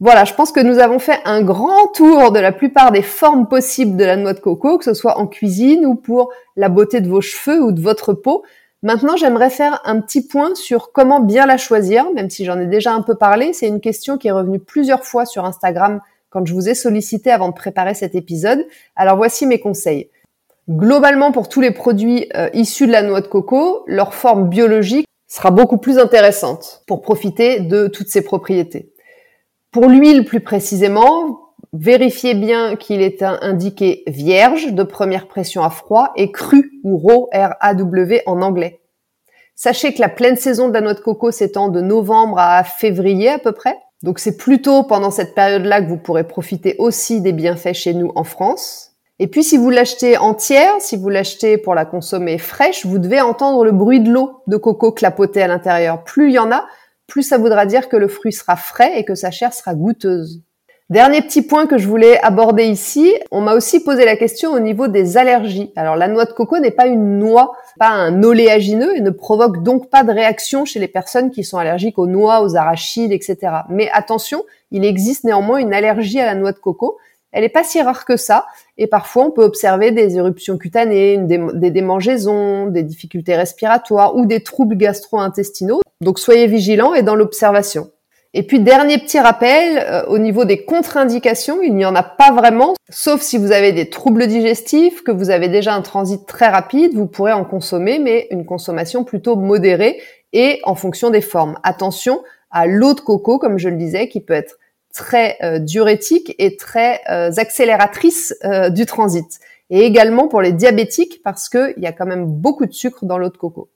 Voilà, 0.02 0.24
je 0.24 0.34
pense 0.34 0.54
que 0.54 0.62
nous 0.62 0.80
avons 0.80 0.98
fait 0.98 1.20
un 1.26 1.42
grand 1.42 1.88
tour 1.94 2.32
de 2.32 2.40
la 2.40 2.54
plupart 2.54 2.94
des 2.94 3.02
formes 3.02 3.50
possibles 3.50 3.98
de 3.98 4.06
la 4.06 4.16
noix 4.16 4.32
de 4.32 4.40
coco, 4.40 4.78
que 4.78 4.86
ce 4.86 4.94
soit 4.94 5.18
en 5.18 5.28
cuisine 5.28 5.86
ou 5.86 5.96
pour 5.96 6.32
la 6.56 6.70
beauté 6.70 7.02
de 7.02 7.10
vos 7.10 7.20
cheveux 7.20 7.62
ou 7.62 7.74
de 7.74 7.82
votre 7.82 8.14
peau. 8.14 8.44
Maintenant, 8.82 9.18
j'aimerais 9.18 9.50
faire 9.50 9.82
un 9.84 10.00
petit 10.00 10.26
point 10.26 10.56
sur 10.56 10.94
comment 10.94 11.20
bien 11.20 11.46
la 11.46 11.58
choisir, 11.58 12.14
même 12.14 12.30
si 12.30 12.46
j'en 12.46 12.58
ai 12.62 12.66
déjà 12.66 12.94
un 12.94 13.02
peu 13.02 13.16
parlé. 13.16 13.52
C'est 13.52 13.68
une 13.68 13.82
question 13.82 14.18
qui 14.18 14.30
est 14.30 14.32
revenue 14.32 14.60
plusieurs 14.60 15.04
fois 15.04 15.26
sur 15.26 15.44
Instagram 15.44 16.00
quand 16.30 16.46
je 16.46 16.54
vous 16.54 16.70
ai 16.70 16.76
sollicité 16.76 17.30
avant 17.30 17.50
de 17.50 17.54
préparer 17.54 17.94
cet 17.94 18.16
épisode. 18.16 18.66
Alors 18.96 19.18
voici 19.18 19.46
mes 19.46 19.60
conseils. 19.60 20.10
Globalement, 20.70 21.34
pour 21.34 21.50
tous 21.50 21.60
les 21.60 21.72
produits 21.72 22.30
euh, 22.38 22.50
issus 22.54 22.88
de 22.88 22.94
la 22.94 23.02
noix 23.02 23.20
de 23.20 23.28
coco, 23.28 23.84
leur 23.86 24.14
forme 24.14 24.48
biologique 24.48 25.08
sera 25.28 25.52
beaucoup 25.52 25.78
plus 25.78 26.00
intéressante 26.00 26.84
pour 26.88 27.02
profiter 27.02 27.60
de 27.60 27.88
toutes 27.88 28.08
ses 28.08 28.22
propriétés. 28.22 28.94
Pour 29.72 29.86
l'huile 29.86 30.26
plus 30.26 30.40
précisément, 30.40 31.52
vérifiez 31.74 32.34
bien 32.34 32.76
qu'il 32.76 33.04
est 33.04 33.22
indiqué 33.22 34.02
vierge 34.08 34.74
de 34.74 34.82
première 34.82 35.28
pression 35.28 35.64
à 35.64 35.70
froid 35.70 36.12
et 36.16 36.32
cru 36.32 36.72
ou 36.84 36.98
raw 36.98 37.30
R-A-W 37.32 38.24
en 38.26 38.42
anglais. 38.42 38.82
Sachez 39.54 39.94
que 39.94 40.02
la 40.02 40.10
pleine 40.10 40.38
saison 40.38 40.70
de 40.70 40.74
la 40.74 40.82
noix 40.82 40.96
de 40.96 41.02
coco 41.02 41.30
s'étend 41.30 41.70
de 41.70 41.82
novembre 41.82 42.40
à 42.40 42.64
février 42.64 43.30
à 43.30 43.38
peu 43.38 43.52
près. 43.52 43.78
Donc 44.02 44.18
c'est 44.18 44.38
plutôt 44.38 44.82
pendant 44.82 45.12
cette 45.12 45.36
période-là 45.36 45.84
que 45.84 45.90
vous 45.90 45.98
pourrez 45.98 46.24
profiter 46.24 46.76
aussi 46.80 47.22
des 47.22 47.34
bienfaits 47.34 47.74
chez 47.74 47.94
nous 47.94 48.12
en 48.16 48.24
France. 48.24 48.94
Et 49.20 49.28
puis 49.28 49.44
si 49.44 49.58
vous 49.58 49.70
l'achetez 49.70 50.18
entière, 50.18 50.74
si 50.80 50.96
vous 50.98 51.10
l'achetez 51.10 51.60
pour 51.60 51.76
la 51.76 51.86
consommer 51.86 52.40
fraîche, 52.40 52.88
vous 52.88 52.98
devez 52.98 53.22
entendre 53.22 53.64
le 53.66 53.72
bruit 53.72 54.00
de 54.00 54.10
l'eau 54.10 54.42
de 54.48 54.58
coco 54.58 54.94
clapoter 54.94 55.44
à 55.44 55.48
l'intérieur. 55.48 56.04
Plus 56.06 56.30
il 56.30 56.34
y 56.34 56.40
en 56.40 56.52
a, 56.52 56.66
plus 57.10 57.24
ça 57.24 57.38
voudra 57.38 57.66
dire 57.66 57.90
que 57.90 57.98
le 57.98 58.08
fruit 58.08 58.32
sera 58.32 58.56
frais 58.56 58.98
et 58.98 59.04
que 59.04 59.16
sa 59.16 59.32
chair 59.32 59.54
sera 59.54 59.74
goûteuse. 59.74 60.42
Dernier 60.90 61.22
petit 61.22 61.44
point 61.44 61.68
que 61.68 61.78
je 61.78 61.88
voulais 61.88 62.20
aborder 62.22 62.64
ici, 62.64 63.14
on 63.30 63.42
m'a 63.42 63.54
aussi 63.54 63.84
posé 63.84 64.06
la 64.06 64.16
question 64.16 64.54
au 64.54 64.60
niveau 64.60 64.88
des 64.88 65.18
allergies. 65.18 65.72
Alors 65.76 65.96
la 65.96 66.08
noix 66.08 66.26
de 66.26 66.32
coco 66.32 66.58
n'est 66.58 66.72
pas 66.72 66.88
une 66.88 67.20
noix, 67.20 67.54
pas 67.78 67.90
un 67.90 68.24
oléagineux 68.24 68.96
et 68.96 69.02
ne 69.02 69.12
provoque 69.12 69.62
donc 69.62 69.92
pas 69.92 70.04
de 70.04 70.12
réaction 70.12 70.66
chez 70.66 70.80
les 70.80 70.88
personnes 70.88 71.30
qui 71.30 71.44
sont 71.44 71.60
allergiques 71.60 72.00
aux 72.00 72.08
noix, 72.08 72.42
aux 72.42 72.56
arachides, 72.56 73.12
etc. 73.12 73.38
Mais 73.70 73.88
attention, 73.94 74.44
il 74.72 74.84
existe 74.84 75.26
néanmoins 75.26 75.60
une 75.60 75.76
allergie 75.76 76.20
à 76.20 76.26
la 76.26 76.34
noix 76.34 76.54
de 76.54 76.58
coco. 76.58 76.98
Elle 77.32 77.44
n'est 77.44 77.50
pas 77.50 77.64
si 77.64 77.82
rare 77.82 78.06
que 78.06 78.18
ça, 78.18 78.46
et 78.78 78.88
parfois 78.88 79.26
on 79.26 79.32
peut 79.32 79.44
observer 79.44 79.92
des 79.92 80.18
éruptions 80.18 80.58
cutanées, 80.58 81.18
des 81.18 81.72
démangeaisons, 81.72 82.68
des 82.68 82.84
difficultés 82.84 83.36
respiratoires 83.36 84.16
ou 84.16 84.26
des 84.26 84.42
troubles 84.42 84.76
gastro-intestinaux. 84.76 85.82
Donc 86.02 86.18
soyez 86.18 86.48
vigilants 86.48 86.94
et 86.94 87.04
dans 87.04 87.16
l'observation. 87.16 87.92
Et 88.36 88.44
puis 88.44 88.60
dernier 88.60 89.00
petit 89.00 89.20
rappel, 89.20 89.80
euh, 89.80 90.06
au 90.06 90.20
niveau 90.20 90.46
des 90.46 90.64
contre-indications, 90.64 91.64
il 91.64 91.74
n'y 91.74 91.86
en 91.86 91.96
a 91.96 92.04
pas 92.04 92.32
vraiment, 92.32 92.76
sauf 92.90 93.22
si 93.22 93.40
vous 93.40 93.52
avez 93.52 93.72
des 93.72 93.90
troubles 93.90 94.28
digestifs, 94.28 95.04
que 95.04 95.12
vous 95.12 95.32
avez 95.32 95.50
déjà 95.50 95.74
un 95.74 95.82
transit 95.82 96.24
très 96.28 96.48
rapide, 96.48 96.94
vous 96.94 97.08
pourrez 97.08 97.34
en 97.34 97.44
consommer, 97.44 97.98
mais 97.98 98.28
une 98.30 98.46
consommation 98.46 99.04
plutôt 99.04 99.36
modérée 99.36 100.00
et 100.34 100.60
en 100.64 100.76
fonction 100.76 101.10
des 101.10 101.22
formes. 101.22 101.58
Attention 101.64 102.22
à 102.52 102.68
l'eau 102.68 102.94
de 102.94 103.00
coco, 103.00 103.40
comme 103.40 103.58
je 103.58 103.70
le 103.70 103.78
disais, 103.78 104.08
qui 104.10 104.22
peut 104.22 104.34
être 104.34 104.60
très 104.94 105.38
euh, 105.44 105.60
diurétique 105.60 106.36
et 106.40 106.58
très 106.58 107.02
euh, 107.10 107.32
accélératrice 107.38 108.36
du 108.72 108.86
transit. 108.86 109.40
Et 109.70 109.86
également 109.86 110.28
pour 110.28 110.42
les 110.42 110.52
diabétiques, 110.52 111.22
parce 111.24 111.48
qu'il 111.48 111.76
y 111.78 111.86
a 111.86 111.92
quand 111.92 112.08
même 112.08 112.26
beaucoup 112.26 112.66
de 112.66 112.74
sucre 112.74 113.06
dans 113.06 113.18
l'eau 113.18 113.30
de 113.30 113.38
coco. 113.38 113.70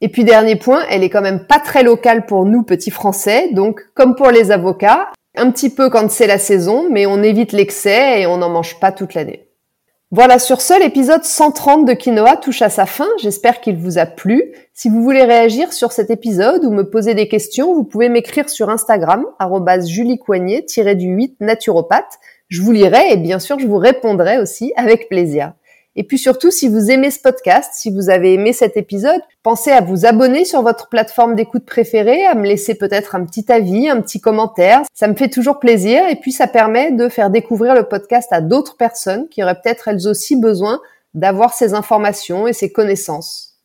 Et 0.00 0.08
puis 0.08 0.24
dernier 0.24 0.56
point, 0.56 0.82
elle 0.88 1.04
est 1.04 1.10
quand 1.10 1.20
même 1.20 1.46
pas 1.46 1.60
très 1.60 1.82
locale 1.82 2.26
pour 2.26 2.46
nous 2.46 2.62
petits 2.62 2.90
Français, 2.90 3.50
donc 3.52 3.82
comme 3.94 4.16
pour 4.16 4.30
les 4.30 4.50
avocats, 4.50 5.08
un 5.36 5.50
petit 5.50 5.70
peu 5.70 5.90
quand 5.90 6.10
c'est 6.10 6.26
la 6.26 6.38
saison, 6.38 6.88
mais 6.90 7.06
on 7.06 7.22
évite 7.22 7.52
l'excès 7.52 8.22
et 8.22 8.26
on 8.26 8.38
n'en 8.38 8.48
mange 8.48 8.80
pas 8.80 8.92
toute 8.92 9.14
l'année. 9.14 9.49
Voilà, 10.12 10.40
sur 10.40 10.60
ce, 10.60 10.76
l'épisode 10.76 11.22
130 11.22 11.86
de 11.86 11.92
Quinoa 11.92 12.36
touche 12.36 12.62
à 12.62 12.68
sa 12.68 12.84
fin. 12.84 13.06
J'espère 13.22 13.60
qu'il 13.60 13.76
vous 13.76 13.96
a 13.96 14.06
plu. 14.06 14.42
Si 14.74 14.88
vous 14.88 15.04
voulez 15.04 15.22
réagir 15.22 15.72
sur 15.72 15.92
cet 15.92 16.10
épisode 16.10 16.64
ou 16.64 16.72
me 16.72 16.82
poser 16.82 17.14
des 17.14 17.28
questions, 17.28 17.72
vous 17.72 17.84
pouvez 17.84 18.08
m'écrire 18.08 18.50
sur 18.50 18.70
Instagram, 18.70 19.24
juliecoignet-du 19.86 21.06
8 21.06 21.36
naturopathe. 21.38 22.18
Je 22.48 22.60
vous 22.60 22.72
lirai 22.72 23.12
et 23.12 23.18
bien 23.18 23.38
sûr, 23.38 23.60
je 23.60 23.68
vous 23.68 23.78
répondrai 23.78 24.38
aussi 24.38 24.72
avec 24.74 25.08
plaisir. 25.08 25.52
Et 25.96 26.04
puis 26.04 26.18
surtout, 26.18 26.50
si 26.50 26.68
vous 26.68 26.90
aimez 26.90 27.10
ce 27.10 27.18
podcast, 27.18 27.72
si 27.74 27.90
vous 27.90 28.10
avez 28.10 28.34
aimé 28.34 28.52
cet 28.52 28.76
épisode, 28.76 29.20
pensez 29.42 29.72
à 29.72 29.80
vous 29.80 30.06
abonner 30.06 30.44
sur 30.44 30.62
votre 30.62 30.88
plateforme 30.88 31.34
d'écoute 31.34 31.66
préférée, 31.66 32.24
à 32.26 32.34
me 32.34 32.46
laisser 32.46 32.76
peut-être 32.76 33.16
un 33.16 33.24
petit 33.24 33.50
avis, 33.50 33.88
un 33.88 34.00
petit 34.00 34.20
commentaire. 34.20 34.82
Ça 34.94 35.08
me 35.08 35.14
fait 35.14 35.28
toujours 35.28 35.58
plaisir 35.58 36.06
et 36.08 36.16
puis 36.16 36.30
ça 36.30 36.46
permet 36.46 36.92
de 36.92 37.08
faire 37.08 37.30
découvrir 37.30 37.74
le 37.74 37.84
podcast 37.84 38.28
à 38.32 38.40
d'autres 38.40 38.76
personnes 38.76 39.28
qui 39.28 39.42
auraient 39.42 39.60
peut-être 39.60 39.88
elles 39.88 40.06
aussi 40.06 40.36
besoin 40.36 40.80
d'avoir 41.14 41.54
ces 41.54 41.74
informations 41.74 42.46
et 42.46 42.52
ces 42.52 42.70
connaissances. 42.70 43.56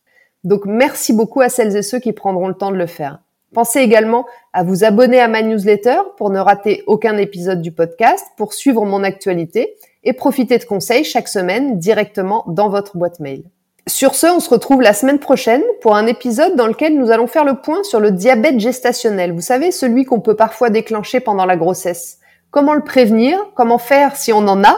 Donc 0.43 0.65
merci 0.65 1.13
beaucoup 1.13 1.41
à 1.41 1.49
celles 1.49 1.75
et 1.77 1.83
ceux 1.83 1.99
qui 1.99 2.11
prendront 2.11 2.47
le 2.47 2.55
temps 2.55 2.71
de 2.71 2.77
le 2.77 2.87
faire. 2.87 3.19
Pensez 3.53 3.79
également 3.79 4.25
à 4.51 4.63
vous 4.63 4.83
abonner 4.83 5.19
à 5.19 5.27
ma 5.27 5.41
newsletter 5.41 5.99
pour 6.17 6.29
ne 6.29 6.39
rater 6.39 6.83
aucun 6.87 7.15
épisode 7.17 7.61
du 7.61 7.71
podcast, 7.71 8.25
pour 8.35 8.53
suivre 8.53 8.83
mon 8.83 9.03
actualité 9.03 9.75
et 10.05 10.13
profiter 10.13 10.57
de 10.57 10.63
conseils 10.63 11.03
chaque 11.03 11.27
semaine 11.27 11.77
directement 11.77 12.43
dans 12.47 12.69
votre 12.69 12.97
boîte 12.97 13.19
mail. 13.19 13.43
Sur 13.87 14.15
ce, 14.15 14.25
on 14.27 14.39
se 14.39 14.49
retrouve 14.49 14.81
la 14.81 14.93
semaine 14.93 15.19
prochaine 15.19 15.61
pour 15.81 15.95
un 15.95 16.07
épisode 16.07 16.55
dans 16.55 16.65
lequel 16.65 16.97
nous 16.97 17.11
allons 17.11 17.27
faire 17.27 17.45
le 17.45 17.61
point 17.61 17.83
sur 17.83 17.99
le 17.99 18.11
diabète 18.11 18.59
gestationnel. 18.59 19.31
Vous 19.31 19.41
savez, 19.41 19.71
celui 19.71 20.05
qu'on 20.05 20.21
peut 20.21 20.35
parfois 20.35 20.71
déclencher 20.71 21.19
pendant 21.19 21.45
la 21.45 21.55
grossesse. 21.55 22.17
Comment 22.49 22.73
le 22.73 22.83
prévenir? 22.83 23.37
Comment 23.53 23.77
faire 23.77 24.15
si 24.15 24.33
on 24.33 24.47
en 24.47 24.63
a? 24.63 24.77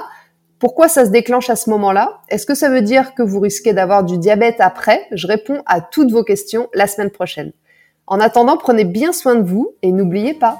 Pourquoi 0.59 0.89
ça 0.89 1.05
se 1.05 1.11
déclenche 1.11 1.49
à 1.49 1.55
ce 1.55 1.69
moment-là? 1.69 2.19
Est-ce 2.29 2.45
que 2.45 2.55
ça 2.55 2.69
veut 2.69 2.81
dire 2.81 3.13
que 3.13 3.21
vous 3.23 3.39
risquez 3.39 3.71
d'avoir 3.71 4.03
du 4.03 4.17
diabète 4.17 4.59
après? 4.59 5.05
Je 5.11 5.27
réponds 5.27 5.61
à 5.67 5.79
toutes 5.79 6.11
vos 6.11 6.23
questions 6.23 6.67
la 6.73 6.87
semaine 6.87 7.11
prochaine. 7.11 7.53
En 8.07 8.19
attendant, 8.19 8.57
prenez 8.57 8.83
bien 8.83 9.13
soin 9.13 9.35
de 9.35 9.47
vous 9.47 9.75
et 9.83 9.91
n'oubliez 9.91 10.33
pas, 10.33 10.59